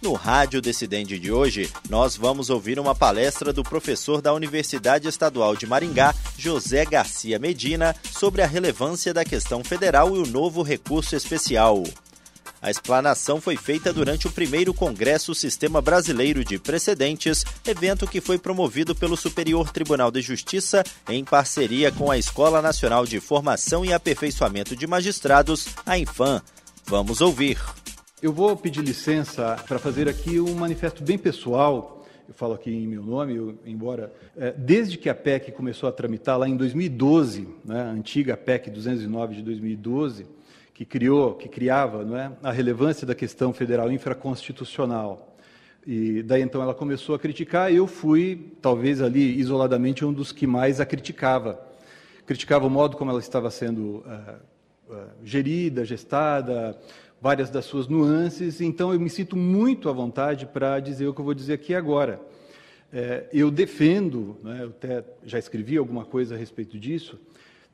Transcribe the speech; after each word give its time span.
No 0.00 0.12
Rádio 0.12 0.60
Decidente 0.60 1.18
de 1.18 1.32
hoje, 1.32 1.70
nós 1.88 2.16
vamos 2.16 2.50
ouvir 2.50 2.78
uma 2.78 2.94
palestra 2.94 3.52
do 3.52 3.62
professor 3.62 4.20
da 4.20 4.32
Universidade 4.32 5.08
Estadual 5.08 5.56
de 5.56 5.66
Maringá, 5.66 6.14
José 6.36 6.84
Garcia 6.84 7.38
Medina, 7.38 7.96
sobre 8.12 8.42
a 8.42 8.46
relevância 8.46 9.14
da 9.14 9.24
questão 9.24 9.64
federal 9.64 10.14
e 10.14 10.18
o 10.18 10.26
novo 10.26 10.62
recurso 10.62 11.16
especial. 11.16 11.82
A 12.60 12.70
explanação 12.70 13.40
foi 13.40 13.56
feita 13.56 13.92
durante 13.92 14.26
o 14.26 14.30
primeiro 14.30 14.74
Congresso 14.74 15.34
Sistema 15.34 15.80
Brasileiro 15.80 16.44
de 16.44 16.58
Precedentes, 16.58 17.44
evento 17.66 18.06
que 18.06 18.20
foi 18.20 18.38
promovido 18.38 18.94
pelo 18.94 19.16
Superior 19.16 19.70
Tribunal 19.70 20.10
de 20.10 20.20
Justiça 20.20 20.84
em 21.08 21.24
parceria 21.24 21.90
com 21.90 22.10
a 22.10 22.18
Escola 22.18 22.60
Nacional 22.60 23.06
de 23.06 23.18
Formação 23.20 23.84
e 23.84 23.92
Aperfeiçoamento 23.92 24.76
de 24.76 24.86
Magistrados, 24.86 25.68
a 25.84 25.98
Infam. 25.98 26.42
Vamos 26.86 27.20
ouvir. 27.20 27.58
Eu 28.22 28.32
vou 28.32 28.56
pedir 28.56 28.80
licença 28.80 29.62
para 29.68 29.78
fazer 29.78 30.08
aqui 30.08 30.40
um 30.40 30.54
manifesto 30.54 31.04
bem 31.04 31.18
pessoal. 31.18 32.02
Eu 32.26 32.32
falo 32.32 32.54
aqui 32.54 32.70
em 32.70 32.86
meu 32.86 33.02
nome, 33.02 33.36
eu, 33.36 33.58
embora 33.66 34.10
é, 34.34 34.52
desde 34.52 34.96
que 34.96 35.10
a 35.10 35.14
PEC 35.14 35.52
começou 35.52 35.86
a 35.86 35.92
tramitar 35.92 36.38
lá 36.38 36.48
em 36.48 36.56
2012, 36.56 37.46
né, 37.62 37.82
a 37.82 37.90
antiga 37.90 38.34
PEC 38.34 38.70
209 38.70 39.34
de 39.34 39.42
2012, 39.42 40.26
que 40.72 40.86
criou, 40.86 41.34
que 41.34 41.46
criava, 41.46 42.06
não 42.06 42.16
é, 42.16 42.32
a 42.42 42.50
relevância 42.50 43.06
da 43.06 43.14
questão 43.14 43.52
federal 43.52 43.92
infraconstitucional. 43.92 45.36
E 45.86 46.22
daí 46.22 46.40
então 46.40 46.62
ela 46.62 46.74
começou 46.74 47.14
a 47.14 47.18
criticar. 47.18 47.70
Eu 47.70 47.86
fui, 47.86 48.50
talvez 48.62 49.02
ali 49.02 49.38
isoladamente, 49.38 50.06
um 50.06 50.12
dos 50.12 50.32
que 50.32 50.46
mais 50.46 50.80
a 50.80 50.86
criticava. 50.86 51.60
Criticava 52.24 52.66
o 52.66 52.70
modo 52.70 52.96
como 52.96 53.10
ela 53.10 53.20
estava 53.20 53.50
sendo 53.50 54.02
uh, 54.06 54.38
uh, 54.88 55.08
gerida, 55.22 55.84
gestada 55.84 56.80
várias 57.20 57.50
das 57.50 57.64
suas 57.64 57.88
nuances, 57.88 58.60
então 58.60 58.92
eu 58.92 59.00
me 59.00 59.10
sinto 59.10 59.36
muito 59.36 59.88
à 59.88 59.92
vontade 59.92 60.46
para 60.46 60.80
dizer 60.80 61.06
o 61.06 61.14
que 61.14 61.20
eu 61.20 61.24
vou 61.24 61.34
dizer 61.34 61.54
aqui 61.54 61.74
agora. 61.74 62.20
É, 62.92 63.26
eu 63.32 63.50
defendo, 63.50 64.36
né, 64.42 64.60
eu 64.62 64.68
até 64.68 65.04
já 65.24 65.38
escrevi 65.38 65.76
alguma 65.76 66.04
coisa 66.04 66.34
a 66.34 66.38
respeito 66.38 66.78
disso, 66.78 67.18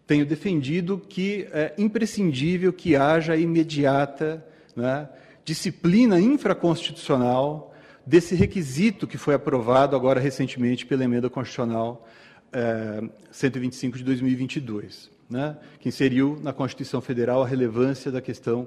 tenho 0.07 0.27
defendido 0.27 0.99
que 0.99 1.47
é 1.53 1.75
imprescindível 1.79 2.73
que 2.73 2.97
haja 2.97 3.37
imediata 3.37 4.45
né, 4.75 5.09
disciplina 5.45 6.19
infraconstitucional 6.21 7.75
desse 8.07 8.35
requisito 8.35 9.07
que 9.07 9.17
foi 9.17 9.35
aprovado 9.35 9.95
agora 9.95 10.19
recentemente 10.19 10.85
pela 10.87 11.05
emenda 11.05 11.31
constitucional 11.31 12.09
é, 12.53 13.03
125 13.31 13.99
de 13.99 14.05
2022, 14.05 15.11
né, 15.31 15.57
que 15.79 15.89
inseriu 15.89 16.39
na 16.43 16.53
Constituição 16.53 17.01
Federal 17.01 17.43
a 17.43 17.47
relevância 17.47 18.11
da 18.11 18.21
questão 18.21 18.67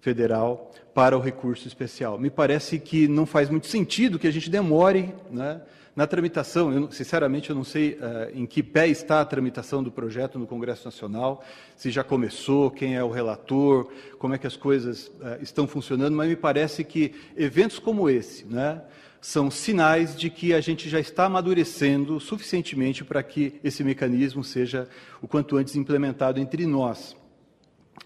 federal 0.00 0.70
para 0.94 1.16
o 1.16 1.20
recurso 1.20 1.68
especial. 1.68 2.18
Me 2.18 2.30
parece 2.30 2.78
que 2.78 3.06
não 3.06 3.26
faz 3.26 3.48
muito 3.48 3.66
sentido 3.66 4.18
que 4.18 4.26
a 4.26 4.32
gente 4.32 4.50
demore 4.50 5.14
né, 5.30 5.60
na 5.94 6.06
tramitação. 6.06 6.72
Eu, 6.72 6.90
sinceramente, 6.90 7.50
eu 7.50 7.56
não 7.56 7.64
sei 7.64 7.92
uh, 7.94 8.30
em 8.32 8.46
que 8.46 8.62
pé 8.62 8.88
está 8.88 9.20
a 9.20 9.24
tramitação 9.24 9.82
do 9.82 9.90
projeto 9.90 10.38
no 10.38 10.46
Congresso 10.46 10.84
Nacional, 10.84 11.44
se 11.76 11.90
já 11.90 12.04
começou, 12.04 12.70
quem 12.70 12.96
é 12.96 13.02
o 13.02 13.10
relator, 13.10 13.90
como 14.18 14.34
é 14.34 14.38
que 14.38 14.46
as 14.46 14.56
coisas 14.56 15.08
uh, 15.08 15.42
estão 15.42 15.66
funcionando, 15.66 16.16
mas 16.16 16.28
me 16.28 16.36
parece 16.36 16.84
que 16.84 17.14
eventos 17.36 17.78
como 17.78 18.08
esse 18.08 18.44
né, 18.44 18.82
são 19.20 19.50
sinais 19.50 20.16
de 20.16 20.30
que 20.30 20.54
a 20.54 20.60
gente 20.60 20.88
já 20.88 21.00
está 21.00 21.24
amadurecendo 21.24 22.20
suficientemente 22.20 23.04
para 23.04 23.22
que 23.22 23.58
esse 23.64 23.82
mecanismo 23.82 24.44
seja 24.44 24.88
o 25.20 25.26
quanto 25.26 25.56
antes 25.56 25.74
implementado 25.74 26.40
entre 26.40 26.66
nós. 26.66 27.16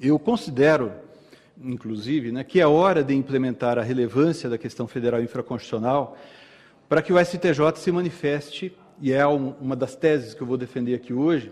Eu 0.00 0.18
considero 0.18 0.92
inclusive, 1.64 2.32
né, 2.32 2.44
que 2.44 2.60
é 2.60 2.66
hora 2.66 3.02
de 3.02 3.14
implementar 3.14 3.78
a 3.78 3.82
relevância 3.82 4.48
da 4.48 4.58
questão 4.58 4.86
federal 4.86 5.22
infraconstitucional 5.22 6.16
para 6.88 7.00
que 7.00 7.12
o 7.12 7.24
STJ 7.24 7.76
se 7.76 7.90
manifeste, 7.90 8.76
e 9.00 9.12
é 9.12 9.26
uma 9.26 9.74
das 9.74 9.96
teses 9.96 10.34
que 10.34 10.42
eu 10.42 10.46
vou 10.46 10.58
defender 10.58 10.94
aqui 10.94 11.12
hoje, 11.12 11.50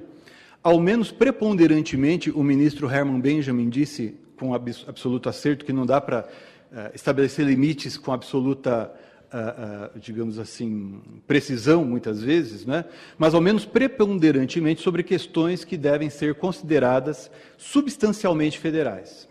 ao 0.63 0.79
menos 0.79 1.11
preponderantemente, 1.11 2.31
o 2.31 2.43
ministro 2.43 2.91
Herman 2.91 3.19
Benjamin 3.19 3.71
disse 3.71 4.15
com 4.39 4.55
absoluto 4.55 5.29
acerto 5.31 5.65
que 5.65 5.73
não 5.73 5.87
dá 5.87 5.99
para 5.99 6.29
uh, 6.71 6.95
estabelecer 6.95 7.47
limites 7.47 7.97
com 7.97 8.13
absoluta, 8.13 8.93
uh, 9.33 9.97
uh, 9.97 9.99
digamos 9.99 10.39
assim, 10.39 11.01
precisão, 11.27 11.87
muitas 11.87 12.23
vezes, 12.23 12.67
né? 12.67 12.85
mas 13.17 13.33
ao 13.33 13.41
menos 13.41 13.65
preponderantemente 13.65 14.83
sobre 14.83 15.03
questões 15.03 15.65
que 15.65 15.79
devem 15.79 16.11
ser 16.11 16.35
consideradas 16.35 17.31
substancialmente 17.57 18.59
federais 18.59 19.30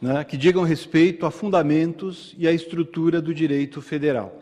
né, 0.00 0.24
que 0.24 0.36
digam 0.36 0.62
respeito 0.62 1.26
a 1.26 1.30
fundamentos 1.30 2.34
e 2.38 2.46
à 2.46 2.52
estrutura 2.52 3.20
do 3.20 3.34
direito 3.34 3.80
federal. 3.80 4.40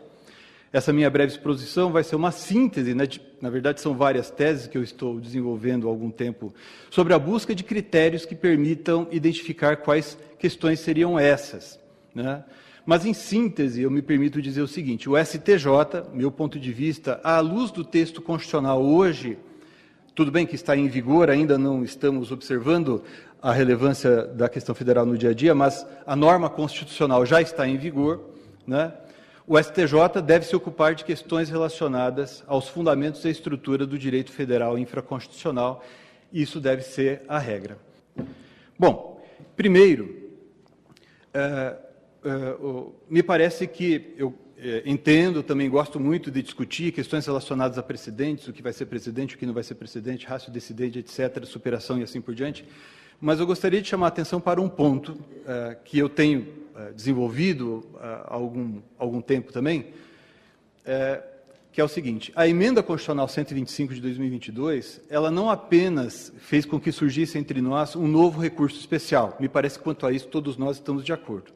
Essa 0.71 0.91
minha 0.91 1.09
breve 1.09 1.31
exposição 1.31 1.91
vai 1.91 2.03
ser 2.03 2.15
uma 2.15 2.31
síntese, 2.31 2.95
né, 2.95 3.05
de, 3.05 3.21
na 3.39 3.49
verdade 3.49 3.79
são 3.79 3.95
várias 3.95 4.31
teses 4.31 4.65
que 4.65 4.77
eu 4.77 4.83
estou 4.83 5.19
desenvolvendo 5.19 5.87
há 5.87 5.91
algum 5.91 6.09
tempo, 6.09 6.53
sobre 6.89 7.13
a 7.13 7.19
busca 7.19 7.53
de 7.53 7.63
critérios 7.63 8.25
que 8.25 8.35
permitam 8.35 9.07
identificar 9.11 9.77
quais 9.77 10.17
questões 10.39 10.79
seriam 10.79 11.19
essas. 11.19 11.79
Né? 12.13 12.43
Mas, 12.85 13.05
em 13.05 13.13
síntese, 13.13 13.81
eu 13.81 13.89
me 13.89 14.01
permito 14.01 14.41
dizer 14.41 14.61
o 14.61 14.67
seguinte: 14.67 15.09
o 15.09 15.17
STJ, 15.17 16.11
meu 16.13 16.29
ponto 16.29 16.59
de 16.59 16.73
vista, 16.73 17.19
à 17.23 17.39
luz 17.39 17.71
do 17.71 17.83
texto 17.83 18.21
constitucional 18.21 18.83
hoje, 18.83 19.37
tudo 20.13 20.31
bem 20.31 20.45
que 20.45 20.55
está 20.55 20.75
em 20.75 20.87
vigor, 20.87 21.29
ainda 21.29 21.57
não 21.57 21.83
estamos 21.83 22.31
observando 22.31 23.03
a 23.43 23.51
relevância 23.51 24.25
da 24.27 24.47
questão 24.47 24.73
federal 24.73 25.05
no 25.05 25.17
dia 25.17 25.31
a 25.31 25.33
dia, 25.33 25.53
mas 25.53 25.85
a 26.07 26.15
norma 26.15 26.49
constitucional 26.49 27.25
já 27.25 27.41
está 27.41 27.67
em 27.67 27.75
vigor, 27.75 28.29
né? 28.65 28.93
O 29.45 29.61
STJ 29.61 30.21
deve 30.25 30.45
se 30.45 30.55
ocupar 30.55 30.95
de 30.95 31.03
questões 31.03 31.49
relacionadas 31.49 32.41
aos 32.47 32.69
fundamentos 32.69 33.25
e 33.25 33.29
estrutura 33.29 33.85
do 33.85 33.99
direito 33.99 34.31
federal 34.31 34.79
infraconstitucional, 34.79 35.83
isso 36.31 36.61
deve 36.61 36.83
ser 36.83 37.23
a 37.27 37.37
regra. 37.37 37.77
Bom, 38.79 39.21
primeiro, 39.57 40.31
é, 41.33 41.75
é, 42.23 42.55
me 43.09 43.21
parece 43.21 43.67
que 43.67 44.13
eu 44.17 44.33
é, 44.57 44.83
entendo, 44.85 45.43
também 45.43 45.69
gosto 45.69 45.99
muito 45.99 46.31
de 46.31 46.41
discutir 46.41 46.93
questões 46.93 47.25
relacionadas 47.25 47.77
a 47.77 47.83
precedentes, 47.83 48.47
o 48.47 48.53
que 48.53 48.61
vai 48.61 48.71
ser 48.71 48.85
precedente, 48.85 49.35
o 49.35 49.37
que 49.37 49.45
não 49.45 49.53
vai 49.53 49.63
ser 49.63 49.75
precedente, 49.75 50.25
rácio 50.25 50.49
decidente, 50.49 50.99
etc., 50.99 51.43
superação 51.43 51.99
e 51.99 52.03
assim 52.03 52.21
por 52.21 52.33
diante. 52.33 52.65
Mas 53.19 53.39
eu 53.39 53.45
gostaria 53.45 53.81
de 53.81 53.87
chamar 53.87 54.07
a 54.07 54.09
atenção 54.09 54.39
para 54.39 54.61
um 54.61 54.67
ponto 54.67 55.11
uh, 55.11 55.75
que 55.83 55.97
eu 55.97 56.09
tenho 56.09 56.41
uh, 56.41 56.93
desenvolvido 56.93 57.85
uh, 57.93 57.99
há 58.01 58.33
algum, 58.33 58.81
algum 58.97 59.21
tempo 59.21 59.51
também, 59.51 59.87
que 61.71 61.79
é 61.79 61.83
o 61.83 61.87
seguinte: 61.87 62.31
a 62.35 62.45
emenda 62.45 62.83
constitucional 62.83 63.27
125 63.27 63.93
de 63.93 64.01
2022, 64.01 65.01
ela 65.09 65.31
não 65.31 65.49
apenas 65.49 66.33
fez 66.39 66.65
com 66.65 66.77
que 66.79 66.91
surgisse 66.91 67.37
entre 67.37 67.61
nós 67.61 67.95
um 67.95 68.07
novo 68.07 68.41
recurso 68.41 68.77
especial. 68.77 69.37
Me 69.39 69.47
parece 69.47 69.77
que 69.77 69.83
quanto 69.83 70.05
a 70.05 70.11
isso 70.11 70.27
todos 70.27 70.57
nós 70.57 70.75
estamos 70.75 71.05
de 71.05 71.13
acordo. 71.13 71.53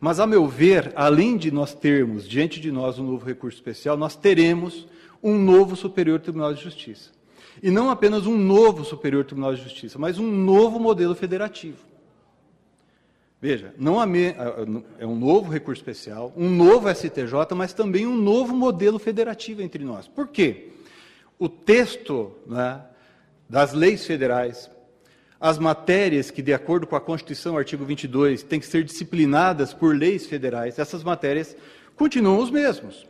Mas, 0.00 0.20
a 0.20 0.26
meu 0.26 0.46
ver, 0.46 0.92
além 0.94 1.36
de 1.36 1.50
nós 1.50 1.74
termos 1.74 2.28
diante 2.28 2.60
de 2.60 2.70
nós 2.70 2.98
um 3.00 3.04
novo 3.04 3.26
recurso 3.26 3.58
especial, 3.58 3.96
nós 3.96 4.14
teremos 4.14 4.86
um 5.20 5.36
novo 5.36 5.74
Superior 5.74 6.20
Tribunal 6.20 6.54
de 6.54 6.62
Justiça. 6.62 7.17
E 7.62 7.70
não 7.70 7.90
apenas 7.90 8.26
um 8.26 8.36
novo 8.36 8.84
Superior 8.84 9.24
Tribunal 9.24 9.54
de 9.54 9.62
Justiça, 9.62 9.98
mas 9.98 10.18
um 10.18 10.30
novo 10.30 10.78
modelo 10.78 11.14
federativo. 11.14 11.88
Veja, 13.40 13.72
não 13.78 14.02
é 14.02 15.06
um 15.06 15.14
novo 15.14 15.50
recurso 15.50 15.80
especial, 15.80 16.32
um 16.36 16.50
novo 16.50 16.92
STJ, 16.92 17.54
mas 17.54 17.72
também 17.72 18.04
um 18.04 18.16
novo 18.16 18.54
modelo 18.54 18.98
federativo 18.98 19.62
entre 19.62 19.84
nós. 19.84 20.08
Por 20.08 20.26
quê? 20.26 20.70
O 21.38 21.48
texto 21.48 22.32
né, 22.44 22.82
das 23.48 23.72
leis 23.72 24.04
federais, 24.04 24.68
as 25.40 25.56
matérias 25.56 26.32
que, 26.32 26.42
de 26.42 26.52
acordo 26.52 26.84
com 26.84 26.96
a 26.96 27.00
Constituição, 27.00 27.56
artigo 27.56 27.84
22, 27.84 28.42
têm 28.42 28.58
que 28.58 28.66
ser 28.66 28.82
disciplinadas 28.82 29.72
por 29.72 29.94
leis 29.94 30.26
federais, 30.26 30.80
essas 30.80 31.04
matérias 31.04 31.56
continuam 31.94 32.40
os 32.40 32.50
mesmos. 32.50 33.06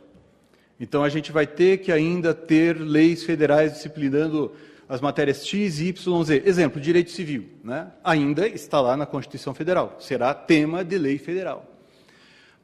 Então 0.79 1.03
a 1.03 1.09
gente 1.09 1.31
vai 1.31 1.45
ter 1.45 1.79
que 1.79 1.91
ainda 1.91 2.33
ter 2.33 2.79
leis 2.79 3.23
federais 3.23 3.73
disciplinando 3.73 4.53
as 4.87 5.01
matérias 5.01 5.45
X, 5.45 5.79
Y, 5.79 6.23
Z. 6.23 6.43
Exemplo, 6.45 6.81
direito 6.81 7.11
civil, 7.11 7.45
né? 7.63 7.91
ainda 8.03 8.47
está 8.47 8.81
lá 8.81 8.97
na 8.97 9.05
Constituição 9.05 9.53
Federal, 9.53 9.97
será 9.99 10.33
tema 10.33 10.83
de 10.83 10.97
lei 10.97 11.17
federal. 11.17 11.65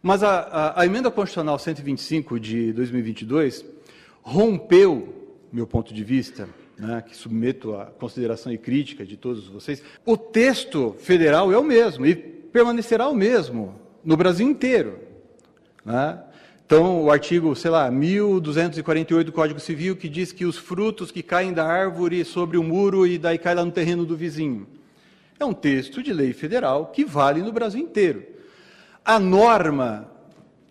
Mas 0.02 0.24
a, 0.24 0.40
a, 0.40 0.82
a 0.82 0.86
emenda 0.86 1.12
constitucional 1.12 1.60
125 1.60 2.40
de 2.40 2.72
2022 2.74 3.66
rompeu, 4.22 5.34
meu 5.52 5.68
ponto 5.68 5.94
de 5.94 6.04
vista, 6.04 6.50
né, 6.78 7.04
que 7.08 7.16
submeto 7.16 7.76
à 7.76 7.86
consideração 7.86 8.52
e 8.52 8.58
crítica 8.58 9.06
de 9.06 9.18
todos 9.18 9.48
vocês, 9.48 9.82
o 10.06 10.18
texto 10.18 10.96
federal 11.00 11.52
é 11.52 11.58
o 11.58 11.64
mesmo 11.64 12.06
e 12.06 12.16
permanecerá 12.16 13.08
o 13.08 13.16
mesmo 13.16 13.80
no 14.04 14.18
Brasil 14.18 14.48
inteiro. 14.48 15.00
Né? 15.84 16.20
Então, 16.66 17.04
o 17.04 17.12
artigo, 17.12 17.56
sei 17.56 17.70
lá, 17.70 17.92
1248 17.92 19.28
do 19.28 19.32
Código 19.32 19.60
Civil, 19.60 19.96
que 19.96 20.10
diz 20.10 20.32
que 20.32 20.46
os 20.46 20.58
frutos 20.58 21.12
que 21.12 21.22
caem 21.22 21.54
da 21.54 21.64
árvore 21.64 22.26
sobre 22.26 22.58
o 22.58 22.64
muro 22.64 23.06
e 23.06 23.20
daí 23.20 23.38
caem 23.38 23.58
lá 23.58 23.66
no 23.66 23.72
terreno 23.72 24.04
do 24.04 24.18
vizinho. 24.18 24.66
É 25.40 25.46
um 25.46 25.54
texto 25.54 26.02
de 26.02 26.12
lei 26.12 26.34
federal 26.34 26.88
que 26.88 27.06
vale 27.06 27.44
no 27.44 27.52
Brasil 27.52 27.80
inteiro. 27.80 28.24
A 29.04 29.20
norma 29.20 30.10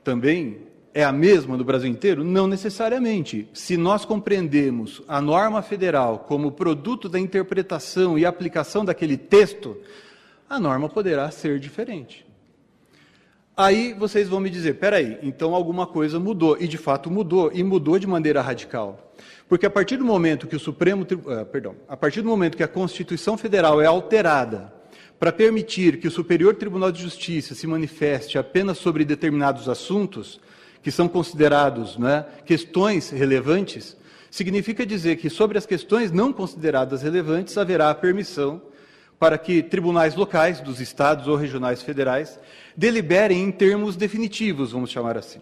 também 0.03 0.59
é 0.93 1.05
a 1.05 1.13
mesma 1.13 1.57
no 1.57 1.65
Brasil 1.65 1.89
inteiro? 1.89 2.25
Não 2.25 2.49
necessariamente. 2.49 3.49
Se 3.53 3.77
nós 3.77 4.05
compreendemos 4.05 5.01
a 5.07 5.21
norma 5.21 5.63
federal 5.63 6.21
como 6.21 6.51
produto 6.51 7.09
da 7.09 7.21
interpretação 7.21 8.19
e 8.19 8.27
aplicação 8.27 8.85
daquele 8.85 9.17
texto, 9.17 9.77
a 10.49 10.59
norma 10.59 10.89
poderá 10.89 11.31
ser 11.31 11.61
diferente. 11.61 12.27
Aí 13.57 13.93
vocês 13.93 14.29
vão 14.29 14.41
me 14.41 14.51
dizer, 14.51 14.75
peraí, 14.75 15.17
então 15.23 15.55
alguma 15.55 15.87
coisa 15.87 16.19
mudou, 16.19 16.57
e 16.59 16.67
de 16.67 16.77
fato 16.77 17.09
mudou, 17.09 17.53
e 17.55 17.63
mudou 17.63 18.01
de 18.01 18.07
maneira 18.07 18.43
radical. 18.43 19.15
Porque 19.49 19.65
a 19.65 19.71
partir 19.71 19.97
do 19.97 20.05
momento 20.05 20.49
que 20.49 20.57
o 20.57 20.61
Supremo, 20.61 21.05
uh, 21.05 21.47
perdão, 21.47 21.77
a 21.89 21.97
partir 21.97 22.21
do 22.21 22.29
momento 22.29 22.57
que 22.57 22.65
a 22.65 22.69
Constituição 22.69 23.39
Federal 23.39 23.81
é 23.81 23.87
alterada 23.87 24.73
para 25.21 25.31
permitir 25.31 26.01
que 26.01 26.09
o 26.09 26.11
Superior 26.11 26.57
Tribunal 26.57 26.91
de 26.91 27.01
Justiça 27.01 27.55
se 27.55 27.65
manifeste 27.67 28.37
apenas 28.37 28.79
sobre 28.79 29.05
determinados 29.05 29.69
assuntos, 29.69 30.41
que 30.83 30.91
são 30.91 31.07
considerados 31.07 31.97
né, 31.97 32.27
questões 32.45 33.11
relevantes, 33.11 33.97
significa 34.31 34.85
dizer 34.85 35.17
que 35.17 35.31
sobre 35.31 35.57
as 35.57 35.65
questões 35.65 36.11
não 36.11 36.33
consideradas 36.33 37.03
relevantes 37.03 37.57
haverá 37.57 37.89
a 37.89 37.95
permissão 37.95 38.61
para 39.19 39.39
que 39.39 39.63
tribunais 39.63 40.15
locais 40.15 40.61
dos 40.61 40.81
estados 40.81 41.29
ou 41.29 41.37
regionais 41.37 41.83
federais 41.83 42.39
deliberem 42.77 43.43
em 43.43 43.51
termos 43.51 43.97
definitivos, 43.97 44.73
vamos 44.73 44.91
chamar 44.91 45.17
assim. 45.17 45.41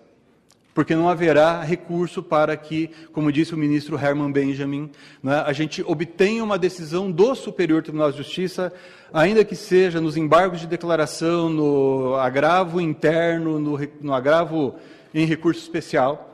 Porque 0.74 0.94
não 0.94 1.08
haverá 1.08 1.62
recurso 1.62 2.22
para 2.22 2.56
que, 2.56 2.90
como 3.12 3.30
disse 3.30 3.54
o 3.54 3.58
ministro 3.58 3.98
Herman 3.98 4.32
Benjamin, 4.32 4.90
né, 5.22 5.42
a 5.44 5.52
gente 5.52 5.82
obtenha 5.82 6.42
uma 6.42 6.58
decisão 6.58 7.10
do 7.10 7.34
Superior 7.34 7.82
Tribunal 7.82 8.10
de 8.10 8.18
Justiça, 8.18 8.72
ainda 9.12 9.44
que 9.44 9.54
seja 9.54 10.00
nos 10.00 10.16
embargos 10.16 10.60
de 10.60 10.66
declaração, 10.66 11.50
no 11.50 12.14
agravo 12.14 12.80
interno, 12.80 13.58
no, 13.58 13.78
no 14.00 14.14
agravo 14.14 14.76
em 15.12 15.26
recurso 15.26 15.60
especial, 15.60 16.30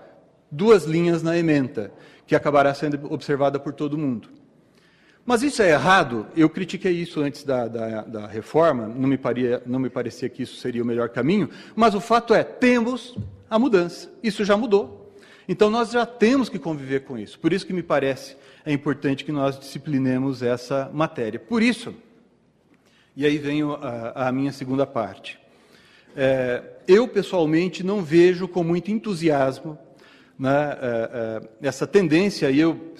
duas 0.50 0.84
linhas 0.84 1.20
na 1.20 1.36
ementa, 1.36 1.90
que 2.24 2.36
acabará 2.36 2.72
sendo 2.74 3.12
observada 3.12 3.58
por 3.58 3.72
todo 3.72 3.98
mundo. 3.98 4.37
Mas 5.28 5.42
isso 5.42 5.60
é 5.60 5.72
errado? 5.72 6.26
Eu 6.34 6.48
critiquei 6.48 6.92
isso 6.92 7.20
antes 7.20 7.44
da, 7.44 7.68
da, 7.68 8.00
da 8.00 8.26
reforma, 8.26 8.86
não 8.86 9.06
me, 9.06 9.18
paria, 9.18 9.62
não 9.66 9.78
me 9.78 9.90
parecia 9.90 10.26
que 10.26 10.42
isso 10.42 10.56
seria 10.56 10.82
o 10.82 10.86
melhor 10.86 11.10
caminho, 11.10 11.50
mas 11.76 11.94
o 11.94 12.00
fato 12.00 12.32
é, 12.32 12.42
temos 12.42 13.14
a 13.50 13.58
mudança, 13.58 14.10
isso 14.22 14.42
já 14.42 14.56
mudou. 14.56 15.12
Então 15.46 15.68
nós 15.68 15.90
já 15.90 16.06
temos 16.06 16.48
que 16.48 16.58
conviver 16.58 17.00
com 17.00 17.18
isso. 17.18 17.38
Por 17.38 17.52
isso 17.52 17.66
que 17.66 17.74
me 17.74 17.82
parece 17.82 18.38
é 18.64 18.72
importante 18.72 19.22
que 19.22 19.30
nós 19.30 19.58
disciplinemos 19.58 20.42
essa 20.42 20.90
matéria. 20.94 21.38
Por 21.38 21.62
isso, 21.62 21.94
e 23.14 23.26
aí 23.26 23.36
vem 23.36 23.60
a, 23.62 24.28
a 24.28 24.32
minha 24.32 24.50
segunda 24.50 24.86
parte. 24.86 25.38
É, 26.16 26.62
eu, 26.88 27.06
pessoalmente, 27.06 27.84
não 27.84 28.02
vejo 28.02 28.48
com 28.48 28.64
muito 28.64 28.90
entusiasmo 28.90 29.78
né, 30.38 30.78
é, 30.80 31.40
é, 31.60 31.68
essa 31.68 31.86
tendência, 31.86 32.50
e 32.50 32.58
eu 32.58 32.94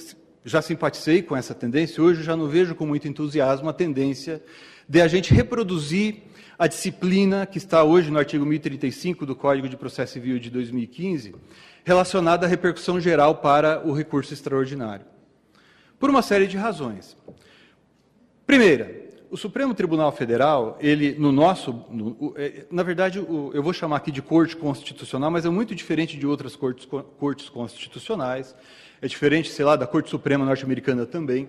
já 0.48 0.62
simpatizei 0.62 1.22
com 1.22 1.36
essa 1.36 1.54
tendência, 1.54 2.02
hoje 2.02 2.22
já 2.22 2.36
não 2.36 2.48
vejo 2.48 2.74
com 2.74 2.86
muito 2.86 3.06
entusiasmo 3.06 3.68
a 3.68 3.72
tendência 3.72 4.42
de 4.88 5.00
a 5.00 5.06
gente 5.06 5.32
reproduzir 5.32 6.22
a 6.58 6.66
disciplina 6.66 7.46
que 7.46 7.58
está 7.58 7.84
hoje 7.84 8.10
no 8.10 8.18
artigo 8.18 8.44
1035 8.44 9.24
do 9.24 9.36
Código 9.36 9.68
de 9.68 9.76
Processo 9.76 10.14
Civil 10.14 10.38
de 10.38 10.50
2015, 10.50 11.34
relacionada 11.84 12.46
à 12.46 12.48
repercussão 12.48 12.98
geral 12.98 13.36
para 13.36 13.86
o 13.86 13.92
recurso 13.92 14.32
extraordinário. 14.32 15.06
Por 15.98 16.10
uma 16.10 16.22
série 16.22 16.46
de 16.46 16.56
razões. 16.56 17.16
Primeira, 18.46 19.07
o 19.30 19.36
Supremo 19.36 19.75
Tribunal 19.75 20.10
Federal, 20.12 20.78
ele, 20.80 21.14
no 21.19 21.30
nosso, 21.30 21.84
no, 21.90 22.34
é, 22.36 22.66
na 22.70 22.82
verdade, 22.82 23.19
o, 23.19 23.50
eu 23.52 23.62
vou 23.62 23.72
chamar 23.72 23.96
aqui 23.96 24.10
de 24.10 24.22
corte 24.22 24.56
constitucional, 24.56 25.30
mas 25.30 25.44
é 25.44 25.50
muito 25.50 25.75
diferente 25.75 26.16
de 26.16 26.26
outras 26.26 26.56
cortes, 26.56 26.86
cortes 27.19 27.48
constitucionais, 27.48 28.54
é 29.00 29.06
diferente, 29.06 29.50
sei 29.50 29.64
lá, 29.64 29.76
da 29.76 29.86
Corte 29.86 30.10
Suprema 30.10 30.44
norte-americana 30.44 31.06
também. 31.06 31.48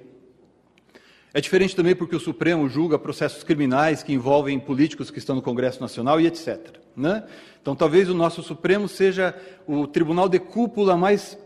É 1.33 1.39
diferente 1.39 1.75
também 1.75 1.95
porque 1.95 2.15
o 2.15 2.19
Supremo 2.19 2.67
julga 2.67 2.97
processos 2.97 3.43
criminais 3.43 4.03
que 4.03 4.13
envolvem 4.13 4.59
políticos 4.59 5.11
que 5.11 5.19
estão 5.19 5.35
no 5.35 5.41
Congresso 5.41 5.79
Nacional 5.79 6.19
e 6.19 6.27
etc. 6.27 6.79
Né? 6.95 7.23
Então, 7.61 7.75
talvez 7.75 8.09
o 8.09 8.13
nosso 8.13 8.41
Supremo 8.41 8.87
seja 8.87 9.35
o 9.67 9.87
tribunal 9.87 10.27
de 10.27 10.39
cúpula 10.39 10.97
mais 10.97 11.37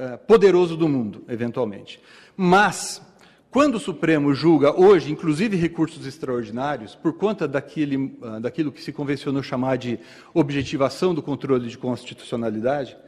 uh, 0.00 0.18
poderoso 0.26 0.76
do 0.76 0.88
mundo, 0.88 1.22
eventualmente. 1.28 2.00
Mas 2.34 3.00
quando 3.56 3.76
o 3.76 3.80
Supremo 3.80 4.34
julga 4.34 4.78
hoje, 4.78 5.10
inclusive 5.10 5.56
recursos 5.56 6.06
extraordinários, 6.06 6.94
por 6.94 7.14
conta 7.14 7.48
daquele, 7.48 8.14
ah, 8.20 8.38
daquilo 8.38 8.70
que 8.70 8.82
se 8.82 8.92
convencionou 8.92 9.42
chamar 9.42 9.78
de 9.78 9.98
objetivação 10.34 11.14
do 11.14 11.22
controle 11.22 11.66
de 11.66 11.78
constitucionalidade, 11.78 12.98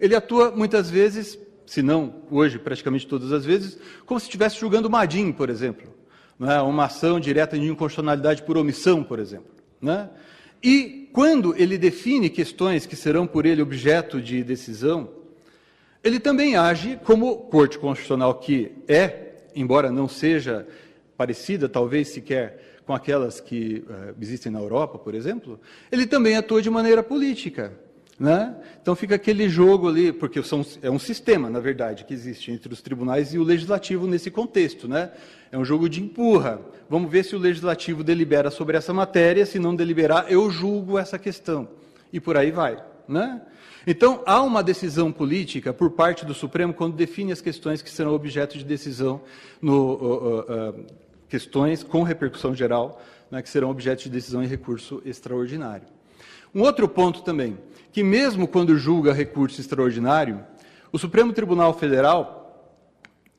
ele 0.00 0.16
atua 0.16 0.50
muitas 0.50 0.88
vezes, 0.88 1.38
se 1.66 1.82
não 1.82 2.22
hoje 2.30 2.58
praticamente 2.58 3.06
todas 3.06 3.32
as 3.32 3.44
vezes, 3.44 3.78
como 4.06 4.18
se 4.18 4.24
estivesse 4.24 4.58
julgando 4.58 4.88
uma 4.88 5.02
ADIM, 5.02 5.30
por 5.30 5.50
exemplo, 5.50 5.92
né? 6.38 6.58
uma 6.62 6.86
ação 6.86 7.20
direta 7.20 7.58
de 7.58 7.66
inconstitucionalidade 7.66 8.44
por 8.44 8.56
omissão, 8.56 9.04
por 9.04 9.18
exemplo. 9.18 9.52
Né? 9.78 10.08
E 10.62 11.10
quando 11.12 11.54
ele 11.54 11.76
define 11.76 12.30
questões 12.30 12.86
que 12.86 12.96
serão 12.96 13.26
por 13.26 13.44
ele 13.44 13.60
objeto 13.60 14.22
de 14.22 14.42
decisão, 14.42 15.10
ele 16.02 16.18
também 16.18 16.56
age 16.56 16.98
como 17.04 17.36
corte 17.50 17.78
constitucional 17.78 18.36
que 18.36 18.72
é, 18.88 19.31
embora 19.54 19.90
não 19.90 20.08
seja 20.08 20.66
parecida, 21.16 21.68
talvez 21.68 22.08
sequer, 22.08 22.80
com 22.84 22.92
aquelas 22.92 23.40
que 23.40 23.84
uh, 23.88 24.14
existem 24.20 24.50
na 24.50 24.58
Europa, 24.58 24.98
por 24.98 25.14
exemplo, 25.14 25.60
ele 25.90 26.06
também 26.06 26.36
atua 26.36 26.60
de 26.60 26.68
maneira 26.68 27.02
política. 27.02 27.72
Né? 28.18 28.54
Então 28.80 28.94
fica 28.94 29.16
aquele 29.16 29.48
jogo 29.48 29.88
ali, 29.88 30.12
porque 30.12 30.42
são, 30.42 30.64
é 30.80 30.90
um 30.90 30.98
sistema, 30.98 31.50
na 31.50 31.58
verdade, 31.58 32.04
que 32.04 32.14
existe 32.14 32.52
entre 32.52 32.72
os 32.72 32.80
tribunais 32.80 33.34
e 33.34 33.38
o 33.38 33.42
legislativo 33.42 34.06
nesse 34.06 34.30
contexto. 34.30 34.86
Né? 34.86 35.10
É 35.50 35.58
um 35.58 35.64
jogo 35.64 35.88
de 35.88 36.00
empurra. 36.00 36.60
Vamos 36.88 37.10
ver 37.10 37.24
se 37.24 37.34
o 37.34 37.38
legislativo 37.38 38.04
delibera 38.04 38.50
sobre 38.50 38.76
essa 38.76 38.92
matéria, 38.92 39.46
se 39.46 39.58
não 39.58 39.74
deliberar, 39.74 40.26
eu 40.30 40.50
julgo 40.50 40.98
essa 40.98 41.18
questão. 41.18 41.68
E 42.12 42.20
por 42.20 42.36
aí 42.36 42.50
vai. 42.50 42.82
Né? 43.08 43.40
Então, 43.86 44.22
há 44.26 44.40
uma 44.42 44.62
decisão 44.62 45.10
política 45.10 45.72
por 45.72 45.90
parte 45.90 46.24
do 46.24 46.34
Supremo 46.34 46.72
quando 46.72 46.94
define 46.94 47.32
as 47.32 47.40
questões 47.40 47.82
que 47.82 47.90
serão 47.90 48.14
objeto 48.14 48.56
de 48.56 48.64
decisão, 48.64 49.20
no, 49.60 49.94
uh, 49.94 50.40
uh, 50.40 50.86
questões 51.28 51.82
com 51.82 52.02
repercussão 52.02 52.54
geral, 52.54 53.02
né, 53.30 53.42
que 53.42 53.48
serão 53.48 53.70
objeto 53.70 54.04
de 54.04 54.10
decisão 54.10 54.42
em 54.42 54.46
recurso 54.46 55.02
extraordinário. 55.04 55.86
Um 56.54 56.62
outro 56.62 56.88
ponto 56.88 57.22
também, 57.22 57.58
que 57.90 58.02
mesmo 58.04 58.46
quando 58.46 58.76
julga 58.76 59.12
recurso 59.12 59.60
extraordinário, 59.60 60.44
o 60.92 60.98
Supremo 60.98 61.32
Tribunal 61.32 61.72
Federal 61.72 62.40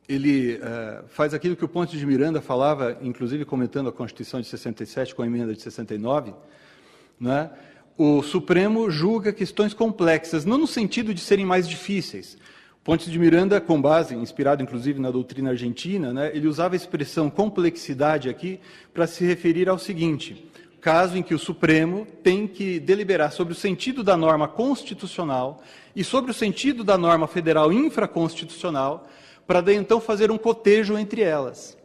ele 0.08 0.56
uh, 0.56 1.08
faz 1.08 1.34
aquilo 1.34 1.56
que 1.56 1.64
o 1.64 1.68
Ponte 1.68 1.98
de 1.98 2.06
Miranda 2.06 2.42
falava, 2.42 2.98
inclusive 3.02 3.46
comentando 3.46 3.88
a 3.88 3.92
Constituição 3.92 4.42
de 4.42 4.48
67 4.48 5.16
com 5.16 5.22
a 5.22 5.26
emenda 5.26 5.54
de 5.54 5.62
69, 5.62 6.34
né? 7.20 7.50
O 7.98 8.24
Supremo 8.24 8.90
julga 8.90 9.32
questões 9.32 9.74
complexas, 9.74 10.46
não 10.46 10.58
no 10.58 10.68
sentido 10.68 11.14
de 11.14 11.22
serem 11.22 11.46
mais 11.46 11.68
difíceis. 11.68 12.38
Pontes 12.84 13.10
de 13.10 13.18
Miranda, 13.18 13.62
com 13.62 13.82
base, 13.82 14.14
inspirado 14.16 14.62
inclusive 14.62 15.00
na 15.00 15.10
doutrina 15.10 15.52
argentina, 15.52 16.12
né, 16.12 16.32
ele 16.34 16.48
usava 16.48 16.76
a 16.76 16.78
expressão 16.78 17.30
complexidade 17.30 18.30
aqui 18.30 18.60
para 18.94 19.08
se 19.08 19.24
referir 19.24 19.70
ao 19.70 19.80
seguinte: 19.80 20.50
caso 20.82 21.16
em 21.16 21.24
que 21.24 21.34
o 21.34 21.40
Supremo 21.40 22.06
tem 22.22 22.46
que 22.46 22.82
deliberar 22.82 23.32
sobre 23.32 23.54
o 23.54 23.56
sentido 23.56 24.04
da 24.04 24.18
norma 24.18 24.50
constitucional 24.50 25.64
e 25.96 26.04
sobre 26.04 26.32
o 26.32 26.34
sentido 26.34 26.84
da 26.84 26.98
norma 26.98 27.26
federal 27.26 27.72
infraconstitucional, 27.72 29.08
para 29.48 29.74
então 29.74 30.02
fazer 30.02 30.30
um 30.30 30.38
cotejo 30.38 30.98
entre 30.98 31.22
elas. 31.22 31.78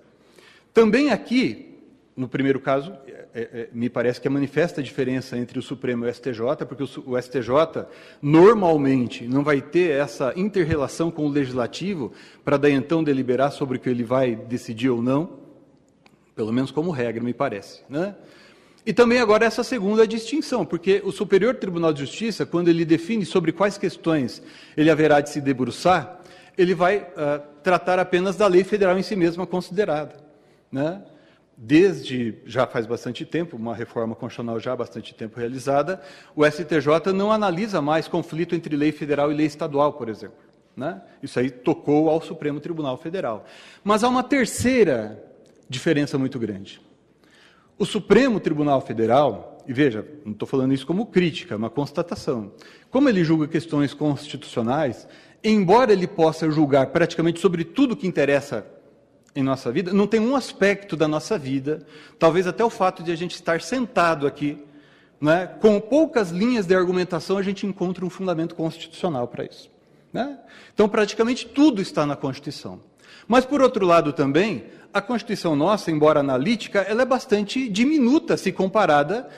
Também 0.75 1.11
aqui, 1.11 1.79
no 2.17 2.29
primeiro 2.29 2.59
caso, 2.59 2.93
é, 3.35 3.69
me 3.73 3.89
parece 3.89 4.21
que 4.21 4.27
é 4.27 4.31
manifesta 4.31 4.81
a 4.81 4.85
diferença 4.85 5.37
entre 5.37 5.59
o 5.59 5.63
Supremo 5.63 6.05
e 6.05 6.09
o 6.09 6.15
STJ, 6.15 6.67
porque 6.69 6.83
o, 6.83 6.89
o 7.07 7.21
STJ 7.21 7.87
normalmente 8.21 9.27
não 9.27 9.43
vai 9.45 9.61
ter 9.61 9.91
essa 9.91 10.33
interrelação 10.37 11.11
com 11.11 11.27
o 11.27 11.29
Legislativo 11.29 12.13
para 12.45 12.57
daí 12.57 12.73
então 12.73 13.05
deliberar 13.05 13.53
sobre 13.53 13.77
o 13.77 13.81
que 13.81 13.89
ele 13.89 14.05
vai 14.05 14.35
decidir 14.35 14.91
ou 14.91 15.03
não, 15.03 15.39
pelo 16.35 16.53
menos 16.53 16.71
como 16.71 16.91
regra, 16.91 17.23
me 17.23 17.35
parece. 17.35 17.83
Né? 17.89 18.15
E 18.87 18.93
também 18.93 19.21
agora 19.21 19.45
essa 19.45 19.63
segunda 19.63 20.07
distinção, 20.07 20.65
porque 20.65 21.03
o 21.05 21.13
Superior 21.13 21.55
Tribunal 21.57 21.93
de 21.93 22.01
Justiça, 22.01 22.47
quando 22.47 22.69
ele 22.69 22.85
define 22.85 23.27
sobre 23.27 23.53
quais 23.53 23.77
questões 23.77 24.43
ele 24.77 24.91
haverá 24.91 25.21
de 25.21 25.29
se 25.29 25.41
debruçar, 25.41 26.21
ele 26.57 26.75
vai 26.75 26.99
uh, 26.99 27.43
tratar 27.63 27.99
apenas 27.99 28.35
da 28.35 28.47
lei 28.47 28.65
federal 28.65 28.99
em 28.99 29.03
si 29.03 29.15
mesma 29.15 29.47
considerada. 29.47 30.17
Né? 30.73 31.03
Desde 31.61 32.37
já 32.47 32.69
faz 32.69 32.87
bastante 32.87 33.25
tempo, 33.25 33.57
uma 33.57 33.75
reforma 33.75 34.15
constitucional 34.15 34.61
já 34.61 34.75
há 34.75 34.77
bastante 34.77 35.13
tempo 35.13 35.41
realizada, 35.41 36.01
o 36.37 36.47
STJ 36.47 37.13
não 37.13 37.33
analisa 37.33 37.83
mais 37.83 38.07
conflito 38.07 38.55
entre 38.55 38.77
lei 38.77 38.93
federal 38.93 39.33
e 39.33 39.35
lei 39.35 39.47
estadual, 39.47 39.95
por 39.95 40.09
exemplo. 40.09 40.39
Né? 40.77 41.03
Isso 41.21 41.37
aí 41.41 41.51
tocou 41.51 42.11
ao 42.11 42.23
Supremo 42.23 42.61
Tribunal 42.61 42.97
Federal. 42.97 43.45
Mas 43.83 44.05
há 44.05 44.09
uma 44.09 44.23
terceira 44.23 45.21
diferença 45.69 46.17
muito 46.17 46.39
grande. 46.39 46.81
O 47.77 47.85
Supremo 47.85 48.39
Tribunal 48.39 48.81
Federal, 48.81 49.59
e 49.67 49.73
veja, 49.73 50.07
não 50.25 50.35
estou 50.35 50.47
falando 50.47 50.73
isso 50.73 50.87
como 50.87 51.07
crítica, 51.07 51.55
é 51.55 51.57
uma 51.57 51.71
constatação. 51.71 52.53
Como 52.89 53.09
ele 53.09 53.25
julga 53.25 53.49
questões 53.49 53.93
constitucionais, 53.93 55.09
embora 55.43 55.93
ele 55.93 56.07
possa 56.07 56.49
julgar 56.49 56.87
praticamente 56.87 57.41
sobre 57.41 57.65
tudo 57.65 57.97
que 57.97 58.07
interessa 58.07 58.65
em 59.35 59.43
nossa 59.43 59.71
vida, 59.71 59.93
não 59.93 60.07
tem 60.07 60.21
um 60.21 60.35
aspecto 60.35 60.97
da 60.97 61.07
nossa 61.07 61.39
vida, 61.39 61.87
talvez 62.19 62.47
até 62.47 62.65
o 62.65 62.71
fato 62.71 63.03
de 63.03 63.13
a 63.13 63.17
gente 63.17 63.35
estar 63.35 63.61
sentado 63.61 64.27
aqui, 64.27 64.65
né, 65.21 65.47
com 65.61 65.81
poucas 65.81 66.31
linhas 66.31 66.67
de 66.67 66.75
argumentação, 66.75 67.39
a 67.39 67.43
gente 67.43 67.67
encontra 67.67 68.05
um 68.05 68.11
fundamento 68.11 68.55
constitucional 68.55 69.27
para 69.29 69.45
isso. 69.45 69.71
Né? 70.13 70.39
Então, 70.73 70.89
praticamente 70.89 71.47
tudo 71.47 71.83
está 71.83 72.07
na 72.07 72.17
Constituição. 72.17 72.81
Mas, 73.27 73.45
por 73.45 73.61
outro 73.61 73.85
lado, 73.85 74.13
também, 74.13 74.65
a 74.93 75.01
Constituição 75.01 75.55
nossa, 75.55 75.91
embora 75.91 76.21
analítica, 76.21 76.81
ela 76.81 77.03
é 77.03 77.07
bastante 77.07 77.69
diminuta 77.69 78.37
se 78.37 78.51
comparada 78.53 79.29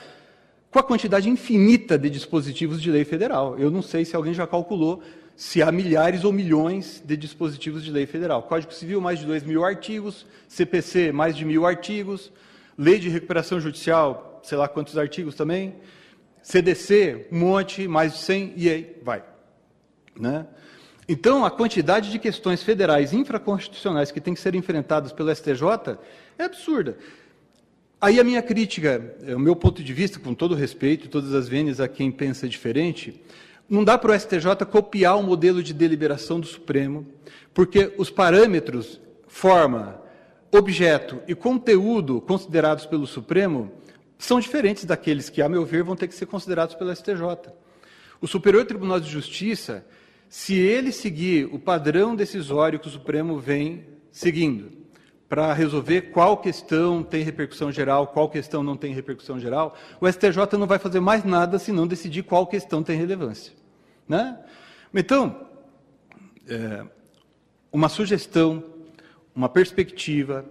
com 0.71 0.79
a 0.79 0.83
quantidade 0.83 1.29
infinita 1.29 1.97
de 1.99 2.09
dispositivos 2.09 2.81
de 2.81 2.89
lei 2.89 3.03
federal. 3.03 3.59
Eu 3.59 3.69
não 3.69 3.81
sei 3.81 4.05
se 4.05 4.15
alguém 4.15 4.33
já 4.33 4.47
calculou 4.47 5.01
se 5.35 5.61
há 5.61 5.71
milhares 5.71 6.23
ou 6.23 6.31
milhões 6.31 7.01
de 7.03 7.17
dispositivos 7.17 7.83
de 7.83 7.91
lei 7.91 8.05
federal. 8.05 8.43
Código 8.43 8.73
Civil, 8.73 9.01
mais 9.01 9.19
de 9.19 9.25
2 9.25 9.43
mil 9.43 9.63
artigos, 9.63 10.25
CPC, 10.47 11.11
mais 11.11 11.35
de 11.35 11.45
mil 11.45 11.65
artigos, 11.65 12.31
Lei 12.77 12.99
de 12.99 13.09
Recuperação 13.09 13.59
Judicial, 13.59 14.39
sei 14.43 14.57
lá 14.57 14.67
quantos 14.67 14.97
artigos 14.97 15.35
também, 15.35 15.75
CDC, 16.41 17.27
um 17.31 17.39
monte, 17.39 17.87
mais 17.87 18.13
de 18.13 18.19
100, 18.19 18.53
e 18.55 18.69
aí 18.69 18.95
vai. 19.03 19.23
Né? 20.19 20.45
Então, 21.07 21.45
a 21.45 21.51
quantidade 21.51 22.11
de 22.11 22.17
questões 22.17 22.63
federais 22.63 23.13
infraconstitucionais 23.13 24.11
que 24.11 24.21
têm 24.21 24.33
que 24.33 24.39
ser 24.39 24.55
enfrentadas 24.55 25.11
pelo 25.11 25.33
STJ 25.33 25.97
é 26.37 26.43
absurda. 26.43 26.97
Aí 27.99 28.19
a 28.19 28.23
minha 28.23 28.41
crítica, 28.41 29.15
o 29.35 29.39
meu 29.39 29.55
ponto 29.55 29.83
de 29.83 29.93
vista, 29.93 30.19
com 30.19 30.33
todo 30.33 30.55
respeito, 30.55 31.07
todas 31.07 31.33
as 31.33 31.47
vênias 31.47 31.79
a 31.79 31.87
quem 31.87 32.11
pensa 32.11 32.49
diferente, 32.49 33.21
não 33.71 33.85
dá 33.85 33.97
para 33.97 34.11
o 34.11 34.19
STJ 34.19 34.65
copiar 34.69 35.17
o 35.17 35.23
modelo 35.23 35.63
de 35.63 35.73
deliberação 35.73 36.41
do 36.41 36.45
Supremo, 36.45 37.07
porque 37.53 37.93
os 37.97 38.09
parâmetros, 38.09 38.99
forma, 39.27 40.01
objeto 40.51 41.21
e 41.25 41.33
conteúdo 41.33 42.19
considerados 42.19 42.85
pelo 42.85 43.07
Supremo 43.07 43.71
são 44.19 44.41
diferentes 44.41 44.83
daqueles 44.83 45.29
que, 45.29 45.41
a 45.41 45.47
meu 45.47 45.63
ver, 45.63 45.83
vão 45.83 45.95
ter 45.95 46.09
que 46.09 46.13
ser 46.13 46.25
considerados 46.25 46.75
pelo 46.75 46.93
STJ. 46.93 47.23
O 48.19 48.27
Superior 48.27 48.65
Tribunal 48.65 48.99
de 48.99 49.09
Justiça 49.09 49.85
se 50.27 50.53
ele 50.53 50.91
seguir 50.93 51.49
o 51.53 51.59
padrão 51.59 52.15
decisório 52.15 52.79
que 52.79 52.87
o 52.87 52.91
Supremo 52.91 53.37
vem 53.37 53.85
seguindo, 54.11 54.71
para 55.27 55.53
resolver 55.53 56.03
qual 56.11 56.37
questão 56.37 57.03
tem 57.03 57.23
repercussão 57.23 57.69
geral, 57.69 58.07
qual 58.07 58.29
questão 58.29 58.63
não 58.63 58.77
tem 58.77 58.93
repercussão 58.93 59.39
geral, 59.39 59.75
o 59.99 60.09
STJ 60.09 60.57
não 60.57 60.67
vai 60.67 60.79
fazer 60.79 60.99
mais 60.99 61.23
nada 61.23 61.57
senão 61.59 61.87
decidir 61.87 62.23
qual 62.23 62.47
questão 62.47 62.81
tem 62.83 62.97
relevância. 62.97 63.60
Né? 64.11 64.37
Então, 64.93 65.47
é, 66.45 66.83
uma 67.71 67.87
sugestão, 67.87 68.61
uma 69.33 69.47
perspectiva, 69.47 70.43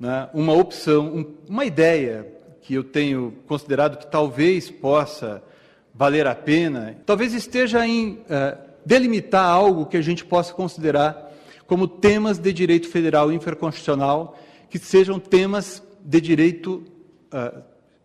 né, 0.00 0.28
uma 0.34 0.52
opção, 0.52 1.06
um, 1.06 1.34
uma 1.48 1.64
ideia 1.64 2.26
que 2.60 2.74
eu 2.74 2.82
tenho 2.82 3.32
considerado 3.46 3.98
que 3.98 4.10
talvez 4.10 4.68
possa 4.68 5.40
valer 5.94 6.26
a 6.26 6.34
pena, 6.34 6.96
talvez 7.06 7.32
esteja 7.32 7.86
em. 7.86 8.18
É, 8.28 8.58
delimitar 8.84 9.46
algo 9.46 9.86
que 9.86 9.96
a 9.96 10.02
gente 10.02 10.24
possa 10.26 10.52
considerar 10.52 11.32
como 11.66 11.88
temas 11.88 12.36
de 12.38 12.52
direito 12.52 12.88
federal 12.88 13.32
infraconstitucional, 13.32 14.38
que 14.68 14.78
sejam 14.78 15.18
temas 15.18 15.82
de 16.04 16.20
direito, 16.20 16.84
uh, 17.32 17.62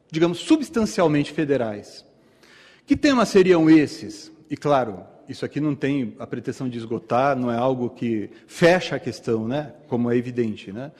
digamos, 0.10 0.38
substancialmente 0.38 1.34
federais. 1.34 2.06
Que 2.86 2.96
temas 2.96 3.28
seriam 3.28 3.70
esses? 3.70 4.32
E 4.50 4.58
claro, 4.58 5.06
isso 5.28 5.46
aqui 5.46 5.60
não 5.60 5.76
tem 5.76 6.16
a 6.18 6.26
pretensão 6.26 6.68
de 6.68 6.78
esgotar, 6.78 7.36
não 7.36 7.52
é 7.52 7.58
algo 7.58 7.92
que 7.92 8.32
fecha 8.48 8.96
a 8.96 9.00
questão, 9.00 9.48
né? 9.48 9.74
como 9.88 10.10
é 10.10 10.18
evidente. 10.18 10.72
Né? 10.72 10.92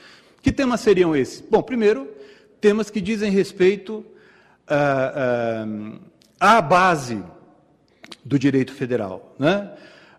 Que 0.42 0.52
temas 0.52 0.82
seriam 0.82 1.16
esses? 1.16 1.42
Bom, 1.42 1.64
primeiro, 1.64 2.08
temas 2.62 2.92
que 2.92 3.02
dizem 3.02 3.32
respeito 3.32 4.06
uh, 4.70 5.66
uh, 5.66 6.00
à 6.40 6.62
base 6.62 7.24
do 8.24 8.38
direito 8.38 8.72
federal. 8.72 9.36
Né? 9.40 9.72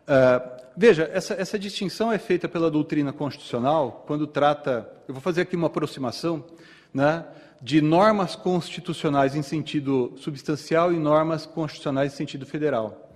Uh, 0.02 0.60
veja, 0.76 1.08
essa, 1.12 1.34
essa, 1.34 1.56
distinção 1.56 2.10
é 2.10 2.18
feita 2.18 2.48
pela 2.48 2.68
doutrina 2.68 3.12
constitucional 3.12 4.04
quando 4.08 4.26
trata, 4.26 4.90
eu 5.06 5.14
vou 5.14 5.22
fazer 5.22 5.42
aqui 5.42 5.54
uma 5.54 5.68
aproximação, 5.68 6.44
né, 6.92 7.24
de 7.62 7.80
normas 7.80 8.34
constitucionais 8.34 9.36
em 9.36 9.42
sentido 9.42 10.14
substancial 10.16 10.92
e 10.92 10.98
normas 10.98 11.46
constitucionais 11.46 12.12
em 12.12 12.16
sentido 12.16 12.44
federal. 12.44 13.09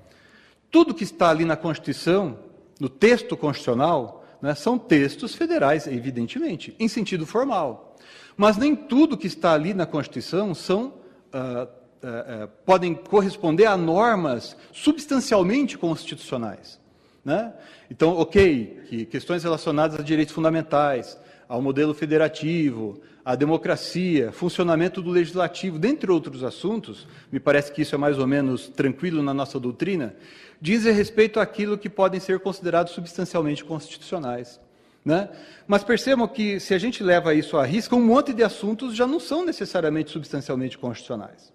Tudo 0.75 0.93
que 0.93 1.05
está 1.05 1.31
ali 1.31 1.45
na 1.45 1.55
Constituição, 1.55 2.37
no 2.81 2.89
texto 2.89 3.37
constitucional, 3.37 4.25
né, 4.43 4.57
são 4.57 4.77
textos 4.77 5.33
federais, 5.33 5.87
evidentemente, 5.87 6.75
em 6.81 6.89
sentido 6.89 7.25
formal. 7.25 7.97
Mas 8.37 8.57
nem 8.57 8.75
tudo 8.75 9.17
que 9.17 9.29
está 9.29 9.53
ali 9.53 9.73
na 9.73 9.87
Constituição 9.87 10.53
são 10.53 10.87
uh, 10.87 11.63
uh, 11.63 12.49
podem 12.67 12.93
corresponder 12.93 13.67
a 13.67 13.77
normas 13.77 14.57
substancialmente 14.73 15.79
constitucionais. 15.79 16.81
Né? 17.25 17.53
Então, 17.89 18.19
ok, 18.19 18.83
que 18.89 19.07
questões 19.07 19.45
relacionadas 19.45 20.01
a 20.01 20.03
direitos 20.03 20.35
fundamentais, 20.35 21.17
ao 21.49 21.63
modelo 21.63 21.95
federativo, 21.95 23.01
à 23.25 23.35
democracia, 23.35 24.31
funcionamento 24.31 25.01
do 25.01 25.11
legislativo, 25.11 25.79
dentre 25.79 26.11
outros 26.11 26.45
assuntos, 26.45 27.09
me 27.33 27.41
parece 27.41 27.73
que 27.73 27.83
isso 27.83 27.95
é 27.95 27.99
mais 27.99 28.19
ou 28.19 28.27
menos 28.27 28.69
tranquilo 28.69 29.23
na 29.23 29.33
nossa 29.33 29.59
doutrina, 29.59 30.15
dizem 30.61 30.93
respeito 30.93 31.41
àquilo 31.41 31.79
que 31.79 31.89
podem 31.89 32.21
ser 32.21 32.41
considerados 32.41 32.93
substancialmente 32.93 33.65
constitucionais. 33.65 34.61
Né? 35.05 35.29
Mas 35.67 35.85
percebam 35.85 36.27
que, 36.27 36.59
se 36.61 36.75
a 36.75 36.79
gente 36.79 37.03
leva 37.03 37.35
isso 37.35 37.57
à 37.57 37.65
risca, 37.65 37.95
um 37.95 38.05
monte 38.05 38.33
de 38.33 38.43
assuntos 38.43 38.95
já 38.95 39.07
não 39.07 39.21
são 39.21 39.45
necessariamente 39.45 40.11
substancialmente 40.11 40.79
constitucionais. 40.79 41.53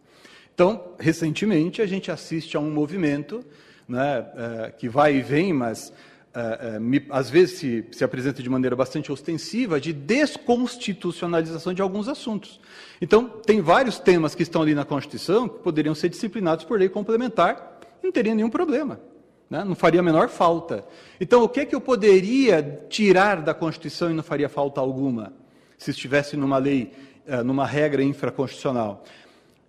Então, 0.54 0.94
recentemente, 1.00 1.82
a 1.82 1.86
gente 1.86 2.12
assiste 2.12 2.58
a 2.58 2.60
um 2.60 2.70
movimento 2.70 3.44
né, 3.88 4.26
é, 4.36 4.72
que 4.72 4.88
vai 4.88 5.16
e 5.16 5.22
vem, 5.22 5.52
mas 5.54 5.92
me, 6.80 7.06
às 7.10 7.30
vezes 7.30 7.58
se, 7.58 7.86
se, 7.92 8.04
apresenta 8.04 8.44
de 8.44 8.50
maneira 8.50 8.76
bastante 8.76 9.12
ostensiva, 9.12 9.80
de 9.80 9.92
desconstitucionalização 9.92 11.74
de 11.74 11.82
alguns 11.82 12.08
assuntos. 12.08 12.60
Então, 13.02 13.28
tem 13.28 13.62
vários 13.62 14.00
temas 14.00 14.36
que 14.36 14.44
estão 14.44 14.62
ali 14.62 14.76
na 14.76 14.86
Constituição 14.86 15.48
que 15.48 15.60
poderiam 15.60 15.96
ser 15.96 16.10
disciplinados 16.10 16.66
por 16.66 16.80
lei 16.80 16.90
complementar, 16.90 17.80
não 18.04 18.12
teria 18.12 18.36
nenhum 18.36 18.50
problema. 18.50 19.00
Né? 19.50 19.64
Não 19.64 19.74
faria 19.74 20.02
a 20.02 20.04
menor 20.04 20.30
falta. 20.30 20.86
Então, 21.20 21.44
o 21.44 21.50
que 21.50 21.62
é 21.62 21.66
que 21.66 21.76
eu 21.76 21.82
poderia 21.82 22.86
tirar 22.90 23.42
da 23.42 23.54
Constituição 23.54 24.12
e 24.12 24.14
não 24.14 24.24
faria 24.24 24.48
falta 24.48 24.80
alguma, 24.80 25.34
se 25.78 25.90
estivesse 25.92 26.38
numa 26.38 26.58
lei, 26.60 26.94
numa 27.44 27.66
regra 27.66 28.04
infraconstitucional? 28.04 29.04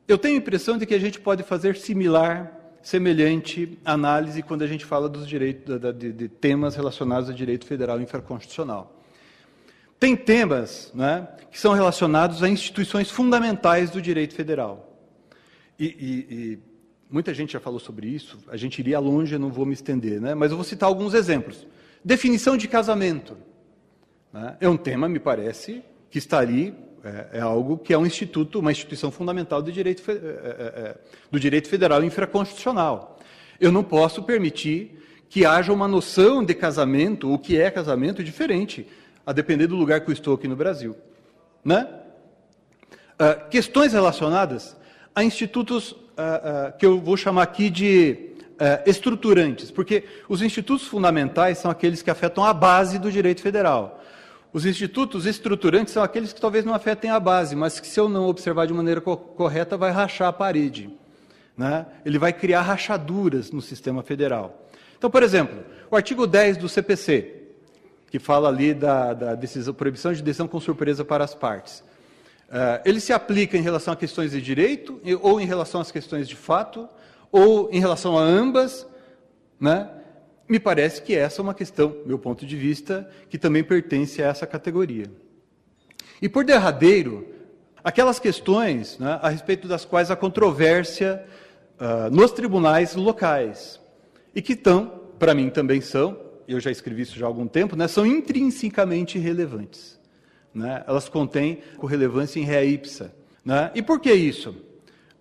Eu 0.07 0.19
tenho 0.19 0.35
a 0.35 0.39
impressão 0.39 0.77
de 0.77 0.85
que 0.85 0.95
a 0.95 0.99
gente 0.99 1.19
pode 1.21 1.43
fazer 1.43 1.77
similar, 1.77 2.60
semelhante 2.83 3.79
análise 3.85 4.43
quando 4.43 4.63
a 4.63 4.67
gente 4.67 4.85
fala 4.85 5.09
dos 5.09 5.27
direitos, 5.27 5.81
de, 5.97 6.13
de 6.13 6.29
temas 6.29 6.75
relacionados 6.75 7.29
a 7.29 7.33
direito 7.33 7.67
federal 7.67 8.01
infraconstitucional. 8.01 8.97
Tem 9.99 10.17
temas 10.17 10.91
né, 10.95 11.29
que 11.51 11.61
são 11.61 11.75
relacionados 11.75 12.43
a 12.43 12.49
instituições 12.49 13.11
fundamentais 13.11 13.91
do 13.91 14.01
direito 14.01 14.35
federal. 14.35 14.99
E, 15.79 15.85
e, 15.85 16.35
e, 16.35 16.59
muita 17.11 17.35
gente 17.35 17.53
já 17.53 17.61
falou 17.61 17.79
sobre 17.79 18.07
isso, 18.07 18.39
a 18.49 18.57
gente 18.57 18.79
iria 18.79 18.99
longe, 18.99 19.35
eu 19.35 19.39
não 19.39 19.51
vou 19.51 19.67
me 19.67 19.75
estender, 19.75 20.21
né, 20.21 20.35
mas 20.35 20.51
eu 20.51 20.57
vou 20.57 20.65
citar 20.65 20.89
alguns 20.89 21.13
exemplos. 21.13 21.67
Definição 22.03 22.57
de 22.57 22.67
casamento. 22.67 23.37
Né, 24.33 24.57
é 24.61 24.69
um 24.69 24.77
tema, 24.77 25.07
me 25.07 25.19
parece, 25.19 25.83
que 26.11 26.17
está 26.17 26.39
ali 26.39 26.75
é, 27.03 27.39
é, 27.39 27.41
algo 27.41 27.79
que 27.79 27.93
é 27.93 27.99
um 27.99 28.07
instituto, 28.07 28.59
uma 28.59 28.71
instituição 28.71 29.11
fundamental 29.11 29.63
do 29.63 29.73
direito, 29.73 30.03
é, 30.11 30.13
é, 30.13 30.17
é, 30.17 30.95
do 31.31 31.41
direito 31.41 31.69
federal 31.69 32.05
infraconstitucional. 32.05 33.19
Eu 33.59 33.73
não 33.73 33.83
posso 33.83 34.23
permitir 34.23 34.99
que 35.29 35.47
haja 35.47 35.73
uma 35.73 35.87
noção 35.87 36.45
de 36.45 36.55
casamento, 36.55 37.33
o 37.33 37.39
que 37.39 37.59
é 37.59 37.71
casamento, 37.71 38.23
diferente, 38.23 38.87
a 39.25 39.33
depender 39.33 39.67
do 39.67 39.77
lugar 39.77 40.01
que 40.01 40.11
eu 40.11 40.13
estou 40.13 40.35
aqui 40.35 40.49
no 40.49 40.57
Brasil. 40.57 40.97
Né? 41.65 41.89
Uh, 43.15 43.49
questões 43.49 43.93
relacionadas 43.93 44.77
a 45.15 45.23
institutos 45.23 45.93
uh, 45.93 45.97
uh, 45.97 46.79
que 46.79 46.85
eu 46.85 47.01
vou 47.01 47.17
chamar 47.17 47.43
aqui 47.43 47.71
de 47.71 48.27
estruturantes, 48.85 49.71
porque 49.71 50.05
os 50.29 50.43
institutos 50.43 50.87
fundamentais 50.87 51.57
são 51.57 51.71
aqueles 51.71 52.03
que 52.03 52.11
afetam 52.11 52.45
a 52.45 52.53
base 52.53 52.99
do 52.99 53.11
direito 53.11 53.41
federal. 53.41 54.05
Os 54.53 54.67
institutos 54.67 55.27
estruturantes 55.27 55.95
são 55.95 56.03
aqueles 56.03 56.33
que 56.33 56.41
talvez 56.41 56.65
não 56.65 56.75
afetem 56.75 57.11
a 57.11 57.21
base, 57.21 57.55
mas 57.55 57.79
que, 57.79 57.87
se 57.87 58.01
eu 58.01 58.09
não 58.09 58.27
observar 58.27 58.67
de 58.67 58.73
maneira 58.73 59.01
co 59.01 59.17
correta, 59.17 59.77
vai 59.77 59.93
rachar 59.93 60.29
a 60.29 60.33
parede. 60.33 60.91
Né? 61.57 61.87
Ele 62.05 62.19
vai 62.19 62.33
criar 62.33 62.63
rachaduras 62.63 63.53
no 63.53 63.63
sistema 63.63 64.03
federal. 64.03 64.69
Então, 64.99 65.09
por 65.09 65.23
exemplo, 65.23 65.65
o 65.91 65.95
artigo 65.95 66.27
10 66.27 66.57
do 66.57 66.69
CPC, 66.69 67.41
que 68.11 68.19
fala 68.19 68.49
ali 68.49 68.75
da, 68.75 69.15
da 69.15 69.35
decisão, 69.37 69.73
proibição 69.73 70.13
de 70.13 70.23
decisão 70.23 70.49
com 70.49 70.59
surpresa 70.59 71.05
para 71.05 71.23
as 71.23 71.35
partes. 71.35 71.81
Uh, 72.49 72.83
ele 72.85 72.99
se 72.99 73.13
aplica 73.13 73.57
em 73.57 73.63
relação 73.63 73.95
a 73.95 73.97
questões 73.97 74.33
de 74.33 74.43
direito, 74.43 75.01
ou 75.23 75.41
em 75.41 75.47
relação 75.47 75.81
às 75.81 75.93
questões 75.93 76.29
de 76.29 76.35
fato, 76.35 76.89
ou 77.31 77.71
em 77.71 77.79
relação 77.79 78.19
a 78.19 78.23
ambas, 78.23 78.85
né? 79.61 79.89
Me 80.51 80.59
parece 80.59 81.01
que 81.01 81.15
essa 81.15 81.41
é 81.41 81.43
uma 81.45 81.55
questão, 81.55 81.99
meu 82.05 82.19
ponto 82.19 82.45
de 82.45 82.57
vista, 82.57 83.09
que 83.29 83.39
também 83.39 83.63
pertence 83.63 84.21
a 84.21 84.27
essa 84.27 84.45
categoria. 84.49 85.07
E 86.21 86.29
por 86.29 86.45
derradeiro, 86.45 87.25
aquelas 87.85 88.19
questões 88.19 88.99
né, 88.99 89.21
a 89.23 89.29
respeito 89.29 89.69
das 89.69 89.85
quais 89.85 90.11
a 90.11 90.17
controvérsia 90.17 91.25
uh, 91.79 92.13
nos 92.13 92.33
tribunais 92.33 92.97
locais, 92.97 93.81
e 94.35 94.43
que 94.43 94.55
estão, 94.55 95.03
para 95.21 95.35
mim 95.35 95.51
também 95.51 95.81
são, 95.81 96.19
eu 96.49 96.59
já 96.59 96.73
escrevi 96.73 97.03
isso 97.03 97.17
já 97.17 97.27
há 97.27 97.29
algum 97.29 97.47
tempo, 97.47 97.77
né, 97.77 97.87
são 97.87 98.05
intrinsecamente 98.05 99.21
relevantes. 99.21 100.01
Né? 100.53 100.83
Elas 100.89 101.09
contêm 101.09 101.61
relevância 101.81 102.41
em 102.41 102.43
rea 102.43 102.65
ipsa. 102.65 103.15
Né? 103.45 103.71
E 103.73 103.83
por 103.83 104.01
que 104.01 104.13
isso? 104.13 104.53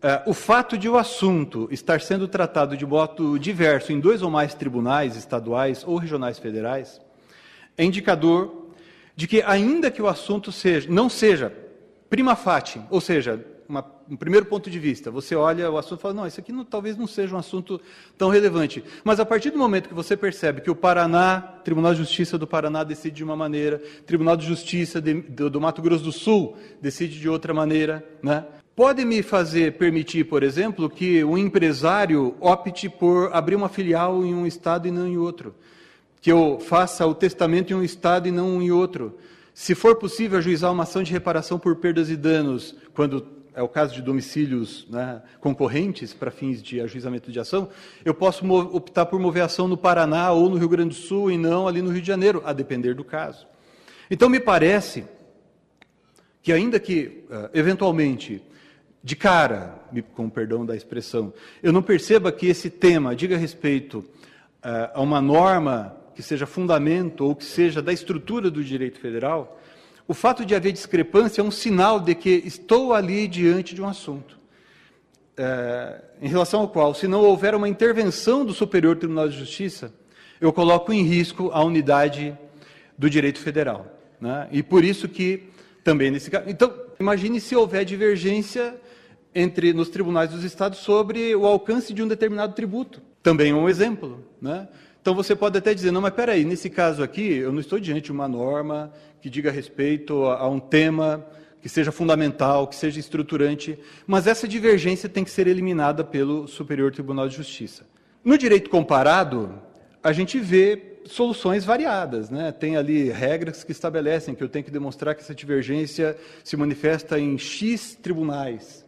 É, 0.01 0.23
o 0.25 0.33
fato 0.33 0.77
de 0.77 0.87
o 0.87 0.97
assunto 0.97 1.67
estar 1.71 1.99
sendo 1.99 2.25
tratado 2.25 2.77
de 2.77 2.85
modo 2.85 3.37
diverso 3.37 3.91
em 3.91 3.99
dois 3.99 4.21
ou 4.21 4.31
mais 4.31 4.53
tribunais 4.53 5.17
estaduais 5.17 5.83
ou 5.85 5.97
regionais 5.97 6.39
federais 6.39 7.01
é 7.77 7.83
indicador 7.83 8.69
de 9.13 9.27
que, 9.27 9.41
ainda 9.41 9.91
que 9.91 10.01
o 10.01 10.07
assunto 10.07 10.53
seja, 10.53 10.89
não 10.89 11.09
seja 11.09 11.53
prima 12.09 12.33
facie, 12.37 12.81
ou 12.89 13.01
seja, 13.01 13.45
uma, 13.67 13.85
um 14.09 14.15
primeiro 14.15 14.45
ponto 14.45 14.69
de 14.69 14.79
vista, 14.79 15.11
você 15.11 15.35
olha 15.35 15.69
o 15.69 15.77
assunto 15.77 15.99
e 15.99 16.01
fala, 16.01 16.13
não, 16.13 16.25
isso 16.25 16.39
aqui 16.39 16.53
não, 16.53 16.63
talvez 16.63 16.95
não 16.95 17.05
seja 17.05 17.35
um 17.35 17.37
assunto 17.37 17.79
tão 18.17 18.29
relevante. 18.29 18.81
Mas 19.03 19.19
a 19.19 19.25
partir 19.25 19.51
do 19.51 19.57
momento 19.57 19.89
que 19.89 19.93
você 19.93 20.15
percebe 20.15 20.61
que 20.61 20.71
o 20.71 20.75
Paraná, 20.75 21.41
Tribunal 21.63 21.91
de 21.91 21.99
Justiça 21.99 22.37
do 22.37 22.47
Paraná 22.47 22.85
decide 22.85 23.17
de 23.17 23.23
uma 23.23 23.35
maneira, 23.35 23.79
Tribunal 24.07 24.37
de 24.37 24.45
Justiça 24.47 25.01
de, 25.01 25.13
do, 25.21 25.49
do 25.49 25.59
Mato 25.61 25.81
Grosso 25.81 26.05
do 26.05 26.11
Sul 26.11 26.57
decide 26.81 27.19
de 27.19 27.27
outra 27.27 27.53
maneira, 27.53 28.03
né? 28.23 28.45
Pode 28.79 29.03
me 29.03 29.21
fazer 29.21 29.73
permitir, 29.73 30.23
por 30.23 30.41
exemplo, 30.41 30.89
que 30.89 31.21
um 31.21 31.37
empresário 31.37 32.33
opte 32.39 32.87
por 32.87 33.29
abrir 33.33 33.57
uma 33.57 33.67
filial 33.67 34.25
em 34.25 34.33
um 34.33 34.47
estado 34.47 34.87
e 34.87 34.91
não 34.91 35.05
em 35.05 35.17
outro. 35.17 35.53
Que 36.21 36.31
eu 36.31 36.61
faça 36.61 37.05
o 37.05 37.13
testamento 37.13 37.73
em 37.73 37.75
um 37.75 37.83
estado 37.83 38.29
e 38.29 38.31
não 38.31 38.61
em 38.61 38.71
outro. 38.71 39.19
Se 39.53 39.75
for 39.75 39.97
possível 39.97 40.37
ajuizar 40.37 40.71
uma 40.71 40.83
ação 40.83 41.03
de 41.03 41.11
reparação 41.11 41.59
por 41.59 41.75
perdas 41.75 42.09
e 42.09 42.15
danos, 42.15 42.73
quando 42.93 43.27
é 43.53 43.61
o 43.61 43.67
caso 43.67 43.93
de 43.93 44.01
domicílios 44.01 44.87
né, 44.89 45.23
concorrentes 45.41 46.13
para 46.13 46.31
fins 46.31 46.63
de 46.63 46.79
ajuizamento 46.79 47.33
de 47.33 47.39
ação, 47.41 47.67
eu 48.05 48.13
posso 48.13 48.49
optar 48.49 49.07
por 49.07 49.19
mover 49.19 49.43
ação 49.43 49.67
no 49.67 49.75
Paraná 49.75 50.31
ou 50.31 50.49
no 50.49 50.55
Rio 50.55 50.69
Grande 50.69 50.95
do 50.95 51.01
Sul 51.01 51.29
e 51.29 51.37
não 51.37 51.67
ali 51.67 51.81
no 51.81 51.91
Rio 51.91 52.01
de 52.01 52.07
Janeiro, 52.07 52.41
a 52.45 52.53
depender 52.53 52.93
do 52.93 53.03
caso. 53.03 53.45
Então, 54.09 54.29
me 54.29 54.39
parece 54.39 55.03
que, 56.41 56.53
ainda 56.53 56.79
que, 56.79 57.25
uh, 57.29 57.49
eventualmente, 57.53 58.41
de 59.03 59.15
cara, 59.15 59.79
com 60.13 60.29
perdão 60.29 60.65
da 60.65 60.75
expressão, 60.75 61.33
eu 61.63 61.71
não 61.71 61.81
perceba 61.81 62.31
que 62.31 62.47
esse 62.47 62.69
tema 62.69 63.15
diga 63.15 63.37
respeito 63.37 63.99
uh, 63.99 64.91
a 64.93 65.01
uma 65.01 65.21
norma 65.21 65.95
que 66.13 66.21
seja 66.21 66.45
fundamento 66.45 67.25
ou 67.25 67.33
que 67.33 67.45
seja 67.45 67.81
da 67.81 67.93
estrutura 67.93 68.51
do 68.51 68.63
direito 68.63 68.99
federal, 68.99 69.57
o 70.05 70.13
fato 70.13 70.45
de 70.45 70.53
haver 70.53 70.73
discrepância 70.73 71.39
é 71.39 71.43
um 71.43 71.51
sinal 71.51 71.99
de 71.99 72.15
que 72.15 72.29
estou 72.43 72.93
ali 72.93 73.27
diante 73.27 73.75
de 73.75 73.81
um 73.81 73.87
assunto, 73.87 74.37
é, 75.37 76.01
em 76.21 76.27
relação 76.27 76.61
ao 76.61 76.67
qual, 76.67 76.93
se 76.93 77.07
não 77.07 77.21
houver 77.21 77.55
uma 77.55 77.69
intervenção 77.69 78.43
do 78.43 78.53
Superior 78.53 78.97
Tribunal 78.97 79.29
de 79.29 79.37
Justiça, 79.37 79.93
eu 80.41 80.51
coloco 80.51 80.91
em 80.91 81.03
risco 81.03 81.51
a 81.53 81.63
unidade 81.63 82.37
do 82.97 83.09
direito 83.09 83.39
federal. 83.39 83.85
Né? 84.19 84.49
E 84.51 84.63
por 84.63 84.83
isso 84.83 85.07
que 85.07 85.43
também 85.83 86.11
nesse 86.11 86.29
caso. 86.29 86.49
Então, 86.49 86.73
imagine 86.99 87.39
se 87.39 87.55
houver 87.55 87.85
divergência 87.85 88.75
entre 89.33 89.73
nos 89.73 89.89
tribunais 89.89 90.29
dos 90.31 90.43
estados 90.43 90.79
sobre 90.79 91.35
o 91.35 91.45
alcance 91.45 91.93
de 91.93 92.01
um 92.01 92.07
determinado 92.07 92.53
tributo. 92.53 93.01
Também 93.21 93.51
é 93.51 93.55
um 93.55 93.69
exemplo. 93.69 94.23
Né? 94.41 94.67
Então 95.01 95.13
você 95.13 95.35
pode 95.35 95.57
até 95.57 95.73
dizer, 95.73 95.91
não, 95.91 96.01
mas 96.01 96.13
peraí, 96.13 96.43
nesse 96.43 96.69
caso 96.69 97.03
aqui, 97.03 97.33
eu 97.33 97.51
não 97.51 97.59
estou 97.59 97.79
diante 97.79 98.05
de 98.05 98.11
uma 98.11 98.27
norma 98.27 98.91
que 99.21 99.29
diga 99.29 99.51
respeito 99.51 100.25
a, 100.25 100.39
a 100.39 100.47
um 100.47 100.59
tema 100.59 101.25
que 101.61 101.67
seja 101.67 101.91
fundamental, 101.91 102.67
que 102.67 102.75
seja 102.75 102.99
estruturante, 102.99 103.77
mas 104.07 104.27
essa 104.27 104.47
divergência 104.47 105.09
tem 105.09 105.23
que 105.23 105.29
ser 105.29 105.45
eliminada 105.47 106.03
pelo 106.03 106.47
Superior 106.47 106.91
Tribunal 106.91 107.27
de 107.27 107.35
Justiça. 107.35 107.85
No 108.23 108.37
direito 108.37 108.69
comparado, 108.69 109.61
a 110.01 110.13
gente 110.13 110.39
vê 110.39 110.99
soluções 111.05 111.65
variadas. 111.65 112.29
Né? 112.29 112.51
Tem 112.51 112.77
ali 112.77 113.09
regras 113.09 113.63
que 113.63 113.71
estabelecem 113.71 114.35
que 114.35 114.43
eu 114.43 114.49
tenho 114.49 114.63
que 114.63 114.71
demonstrar 114.71 115.15
que 115.15 115.21
essa 115.21 115.35
divergência 115.35 116.17
se 116.43 116.55
manifesta 116.55 117.19
em 117.19 117.37
X 117.37 117.97
tribunais. 118.01 118.85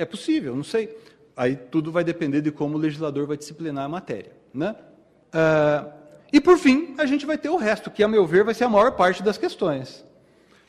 É 0.00 0.06
possível, 0.06 0.56
não 0.56 0.64
sei. 0.64 0.96
Aí 1.36 1.54
tudo 1.54 1.92
vai 1.92 2.02
depender 2.02 2.40
de 2.40 2.50
como 2.50 2.76
o 2.76 2.80
legislador 2.80 3.26
vai 3.26 3.36
disciplinar 3.36 3.84
a 3.84 3.88
matéria. 3.88 4.32
Né? 4.52 4.74
Uh, 5.28 5.92
e, 6.32 6.40
por 6.40 6.56
fim, 6.56 6.94
a 6.96 7.04
gente 7.04 7.26
vai 7.26 7.36
ter 7.36 7.50
o 7.50 7.56
resto, 7.58 7.90
que, 7.90 8.02
a 8.02 8.08
meu 8.08 8.26
ver, 8.26 8.42
vai 8.42 8.54
ser 8.54 8.64
a 8.64 8.68
maior 8.70 8.92
parte 8.92 9.22
das 9.22 9.36
questões. 9.36 10.02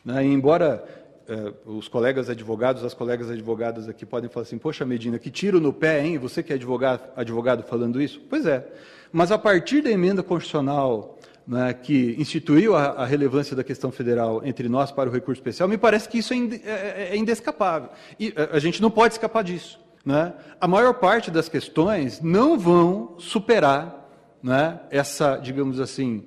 Né? 0.03 0.25
embora 0.25 0.83
uh, 1.29 1.77
os 1.77 1.87
colegas 1.87 2.29
advogados, 2.29 2.83
as 2.83 2.93
colegas 2.93 3.29
advogadas 3.29 3.87
aqui 3.87 4.05
podem 4.05 4.29
falar 4.29 4.43
assim, 4.43 4.57
poxa, 4.57 4.83
Medina, 4.83 5.17
que 5.17 5.31
tiro 5.31 5.61
no 5.61 5.71
pé, 5.71 6.03
hein? 6.03 6.17
Você 6.17 6.43
que 6.43 6.51
é 6.51 6.55
advogado, 6.57 7.09
advogado 7.15 7.63
falando 7.63 8.01
isso? 8.01 8.19
Pois 8.29 8.45
é. 8.45 8.67
Mas, 9.13 9.31
a 9.31 9.37
partir 9.37 9.81
da 9.81 9.89
emenda 9.89 10.21
constitucional 10.21 11.17
né, 11.47 11.73
que 11.73 12.15
instituiu 12.17 12.75
a, 12.75 12.85
a, 12.87 13.05
relevância 13.05 13.55
da 13.55 13.63
questão 13.63 13.91
federal 13.91 14.41
entre 14.45 14.69
nós 14.69 14.91
para 14.91 15.09
o 15.09 15.13
recurso 15.13 15.39
especial, 15.39 15.67
me 15.67 15.77
parece 15.77 16.07
que 16.07 16.19
isso 16.19 16.33
é, 16.33 16.37
ind, 16.37 16.53
é, 16.63 17.09
é 17.11 17.17
indescapável. 17.17 17.89
E 18.19 18.33
a, 18.35 18.57
a 18.57 18.59
gente 18.59 18.81
não 18.81 18.91
pode 18.91 19.15
escapar 19.15 19.43
disso. 19.43 19.79
Né? 20.05 20.33
A 20.59 20.67
maior 20.67 20.93
parte 20.95 21.29
das 21.29 21.47
questões 21.49 22.21
não 22.21 22.57
vão 22.57 23.15
superar 23.19 24.09
né, 24.41 24.79
essa, 24.89 25.37
digamos 25.37 25.79
assim, 25.79 26.25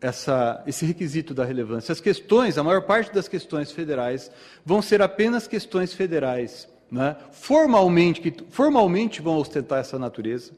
essa, 0.00 0.62
esse 0.66 0.84
requisito 0.84 1.32
da 1.32 1.44
relevância. 1.44 1.92
As 1.92 2.00
questões, 2.00 2.58
a 2.58 2.64
maior 2.64 2.82
parte 2.82 3.12
das 3.12 3.28
questões 3.28 3.70
federais, 3.70 4.30
vão 4.64 4.82
ser 4.82 5.00
apenas 5.00 5.46
questões 5.46 5.94
federais, 5.94 6.68
né, 6.90 7.16
formalmente, 7.30 8.20
que 8.20 8.34
formalmente 8.50 9.22
vão 9.22 9.36
ostentar 9.36 9.78
essa 9.78 9.98
natureza, 9.98 10.52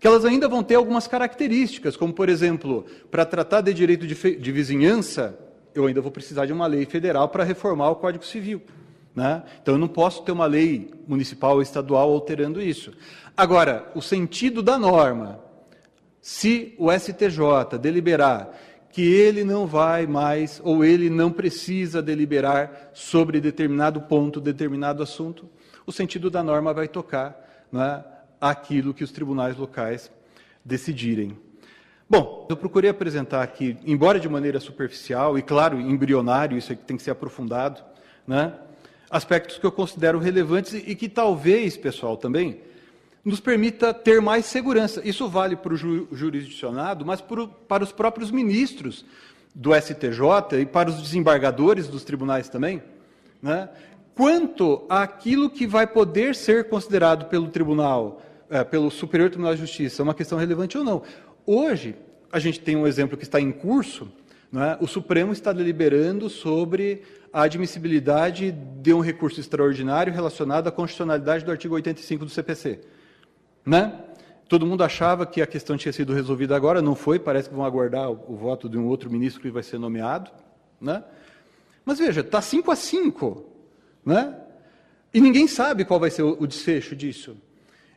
que 0.00 0.06
elas 0.06 0.24
ainda 0.24 0.48
vão 0.48 0.62
ter 0.62 0.76
algumas 0.76 1.06
características, 1.06 1.94
como, 1.94 2.12
por 2.12 2.30
exemplo, 2.30 2.86
para 3.10 3.26
tratar 3.26 3.60
de 3.60 3.74
direito 3.74 4.06
de, 4.06 4.14
de 4.36 4.52
vizinhança, 4.52 5.38
eu 5.74 5.86
ainda 5.86 6.00
vou 6.00 6.10
precisar 6.10 6.46
de 6.46 6.52
uma 6.54 6.66
lei 6.66 6.86
federal 6.86 7.28
para 7.28 7.44
reformar 7.44 7.90
o 7.90 7.96
Código 7.96 8.24
Civil. 8.24 8.62
Né? 9.14 9.42
Então, 9.60 9.74
eu 9.74 9.78
não 9.78 9.88
posso 9.88 10.22
ter 10.22 10.32
uma 10.32 10.46
lei 10.46 10.90
municipal 11.06 11.56
ou 11.56 11.62
estadual 11.62 12.10
alterando 12.10 12.62
isso. 12.62 12.92
Agora, 13.36 13.90
o 13.94 14.00
sentido 14.00 14.62
da 14.62 14.78
norma, 14.78 15.38
se 16.22 16.74
o 16.78 16.90
STJ 16.90 17.78
deliberar 17.78 18.50
que 18.90 19.02
ele 19.02 19.44
não 19.44 19.66
vai 19.66 20.06
mais 20.06 20.62
ou 20.64 20.82
ele 20.82 21.10
não 21.10 21.30
precisa 21.30 22.00
deliberar 22.00 22.90
sobre 22.94 23.38
determinado 23.38 24.00
ponto, 24.00 24.40
determinado 24.40 25.02
assunto, 25.02 25.46
o 25.86 25.92
sentido 25.92 26.30
da 26.30 26.42
norma 26.42 26.72
vai 26.72 26.88
tocar 26.88 27.68
né, 27.70 28.02
aquilo 28.40 28.94
que 28.94 29.04
os 29.04 29.12
tribunais 29.12 29.56
locais 29.56 30.10
decidirem. 30.64 31.36
Bom, 32.08 32.46
eu 32.48 32.56
procurei 32.56 32.90
apresentar 32.90 33.42
aqui, 33.42 33.76
embora 33.84 34.18
de 34.18 34.28
maneira 34.28 34.58
superficial 34.58 35.38
e, 35.38 35.42
claro, 35.42 35.80
embrionário, 35.80 36.58
isso 36.58 36.72
aqui 36.72 36.82
tem 36.82 36.96
que 36.96 37.02
ser 37.02 37.12
aprofundado, 37.12 37.80
né, 38.26 38.54
aspectos 39.08 39.58
que 39.58 39.66
eu 39.66 39.72
considero 39.72 40.18
relevantes 40.18 40.74
e 40.74 40.94
que 40.94 41.08
talvez, 41.08 41.76
pessoal, 41.76 42.16
também 42.16 42.60
nos 43.24 43.40
permita 43.40 43.92
ter 43.92 44.20
mais 44.20 44.46
segurança. 44.46 45.00
Isso 45.04 45.28
vale 45.28 45.54
para 45.54 45.74
o 45.74 45.76
ju 45.76 46.08
jurisdicionado, 46.10 47.04
mas 47.04 47.20
para, 47.20 47.46
para 47.46 47.84
os 47.84 47.92
próprios 47.92 48.30
ministros 48.30 49.04
do 49.54 49.74
STJ 49.74 50.60
e 50.60 50.66
para 50.66 50.88
os 50.88 51.02
desembargadores 51.02 51.88
dos 51.88 52.04
tribunais 52.04 52.48
também, 52.48 52.82
né? 53.42 53.68
quanto 54.14 54.84
àquilo 54.88 55.50
que 55.50 55.66
vai 55.66 55.86
poder 55.86 56.34
ser 56.34 56.68
considerado 56.68 57.26
pelo 57.26 57.48
tribunal, 57.48 58.22
é, 58.50 58.64
pelo 58.64 58.90
Superior 58.90 59.30
Tribunal 59.30 59.54
de 59.54 59.60
Justiça, 59.60 60.02
uma 60.02 60.12
questão 60.12 60.36
relevante 60.36 60.76
ou 60.76 60.84
não. 60.84 61.02
Hoje, 61.46 61.94
a 62.32 62.38
gente 62.38 62.60
tem 62.60 62.76
um 62.76 62.86
exemplo 62.86 63.16
que 63.16 63.22
está 63.22 63.40
em 63.40 63.52
curso, 63.52 64.10
né? 64.52 64.76
o 64.80 64.86
Supremo 64.86 65.32
está 65.32 65.52
deliberando 65.52 66.28
sobre 66.28 67.02
a 67.32 67.42
admissibilidade 67.42 68.50
de 68.50 68.92
um 68.92 69.00
recurso 69.00 69.38
extraordinário 69.38 70.12
relacionado 70.12 70.66
à 70.66 70.72
constitucionalidade 70.72 71.44
do 71.44 71.50
artigo 71.50 71.74
85 71.76 72.24
do 72.24 72.30
CPC. 72.30 72.80
Né? 73.64 73.92
Todo 74.48 74.66
mundo 74.66 74.82
achava 74.82 75.24
que 75.24 75.40
a 75.40 75.46
questão 75.46 75.76
tinha 75.76 75.92
sido 75.92 76.12
resolvida 76.12 76.56
agora, 76.56 76.82
não 76.82 76.96
foi, 76.96 77.20
parece 77.20 77.48
que 77.48 77.54
vão 77.54 77.64
aguardar 77.64 78.10
o, 78.10 78.20
o 78.28 78.36
voto 78.36 78.68
de 78.68 78.76
um 78.76 78.86
outro 78.86 79.08
ministro 79.08 79.40
que 79.40 79.50
vai 79.50 79.62
ser 79.62 79.78
nomeado. 79.78 80.30
Né? 80.80 81.04
Mas 81.84 82.00
veja, 82.00 82.20
está 82.20 82.42
5 82.42 82.68
a 82.70 82.74
5. 82.74 83.44
Né? 84.04 84.34
E 85.14 85.20
ninguém 85.20 85.46
sabe 85.46 85.84
qual 85.84 86.00
vai 86.00 86.10
ser 86.10 86.22
o, 86.22 86.36
o 86.40 86.46
desfecho 86.48 86.96
disso. 86.96 87.36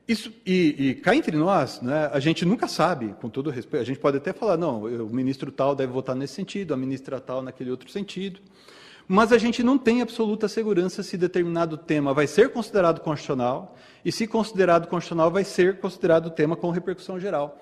Isso, 0.06 0.34
e, 0.46 0.76
e 0.78 0.96
cá 0.96 1.16
entre 1.16 1.38
nós, 1.38 1.82
né, 1.82 2.10
a 2.12 2.20
gente 2.20 2.44
nunca 2.44 2.68
sabe, 2.68 3.16
com 3.22 3.30
todo 3.30 3.50
respeito, 3.50 3.82
a 3.82 3.86
gente 3.86 4.00
pode 4.00 4.18
até 4.18 4.34
falar, 4.34 4.58
não, 4.58 4.84
o 4.84 5.10
ministro 5.10 5.50
tal 5.50 5.74
deve 5.74 5.94
votar 5.94 6.14
nesse 6.14 6.34
sentido, 6.34 6.74
a 6.74 6.78
ministra 6.78 7.22
tal 7.22 7.42
naquele 7.42 7.72
outro 7.72 7.90
sentido, 7.90 8.42
mas 9.08 9.32
a 9.32 9.38
gente 9.38 9.64
não 9.64 9.78
tem 9.78 10.02
absoluta 10.02 10.50
segurança 10.50 11.04
se 11.04 11.16
determinado 11.16 11.78
tema 11.78 12.14
vai 12.14 12.28
ser 12.28 12.50
considerado 12.50 13.00
constitucional 13.00 13.78
e, 14.04 14.12
se 14.12 14.28
considerado 14.28 14.88
constitucional, 14.88 15.32
vai 15.32 15.46
ser 15.46 15.80
considerado 15.80 16.30
tema 16.30 16.58
com 16.58 16.70
repercussão 16.70 17.18
geral. 17.18 17.62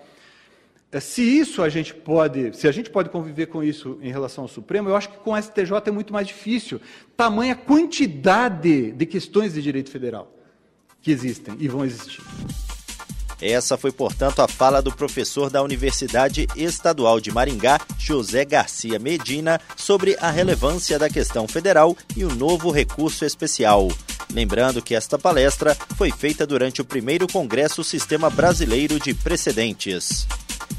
É, 0.92 1.00
se 1.00 1.22
isso 1.22 1.62
a 1.62 1.70
gente 1.70 1.94
pode, 1.94 2.58
se 2.58 2.68
a 2.68 2.72
gente 2.72 2.90
pode 2.90 3.10
conviver 3.10 3.46
com 3.48 3.64
isso 3.64 4.00
em 4.02 4.12
relação 4.12 4.46
ao 4.46 4.48
Supremo, 4.48 4.90
eu 4.90 4.96
acho 4.96 5.10
que 5.10 5.18
com 5.20 5.34
o 5.34 5.42
STJ 5.42 5.74
é 5.86 5.92
muito 5.92 6.12
mais 6.12 6.28
difícil. 6.28 6.82
Tamanha 7.16 7.56
quantidade 7.56 8.92
de 8.92 9.06
questões 9.06 9.54
de 9.54 9.62
direito 9.62 9.92
federal 9.92 10.41
que 11.02 11.12
existem 11.12 11.56
e 11.60 11.68
vão 11.68 11.84
existir. 11.84 12.24
Essa 13.42 13.76
foi, 13.76 13.92
portanto, 13.92 14.40
a 14.42 14.48
fala 14.48 14.84
do 14.84 14.92
professor 14.92 15.50
da 15.50 15.64
Universidade 15.64 16.48
Estadual 16.56 17.20
de 17.20 17.32
Maringá, 17.32 17.82
José 17.98 18.46
Garcia 18.46 19.00
Medina, 19.00 19.60
sobre 19.76 20.16
a 20.22 20.30
relevância 20.30 21.00
da 21.00 21.10
questão 21.10 21.48
federal 21.48 21.98
e 22.16 22.24
o 22.24 22.36
novo 22.36 22.70
recurso 22.70 23.26
especial. 23.26 23.88
Lembrando 24.32 24.82
que 24.82 24.94
esta 24.94 25.18
palestra 25.18 25.76
foi 25.98 26.12
feita 26.12 26.46
durante 26.46 26.82
o 26.82 26.86
primeiro 26.86 27.28
Congresso 27.28 27.84
Sistema 27.84 28.30
Brasileiro 28.30 29.00
de 29.00 29.14
Precedentes. 29.16 30.28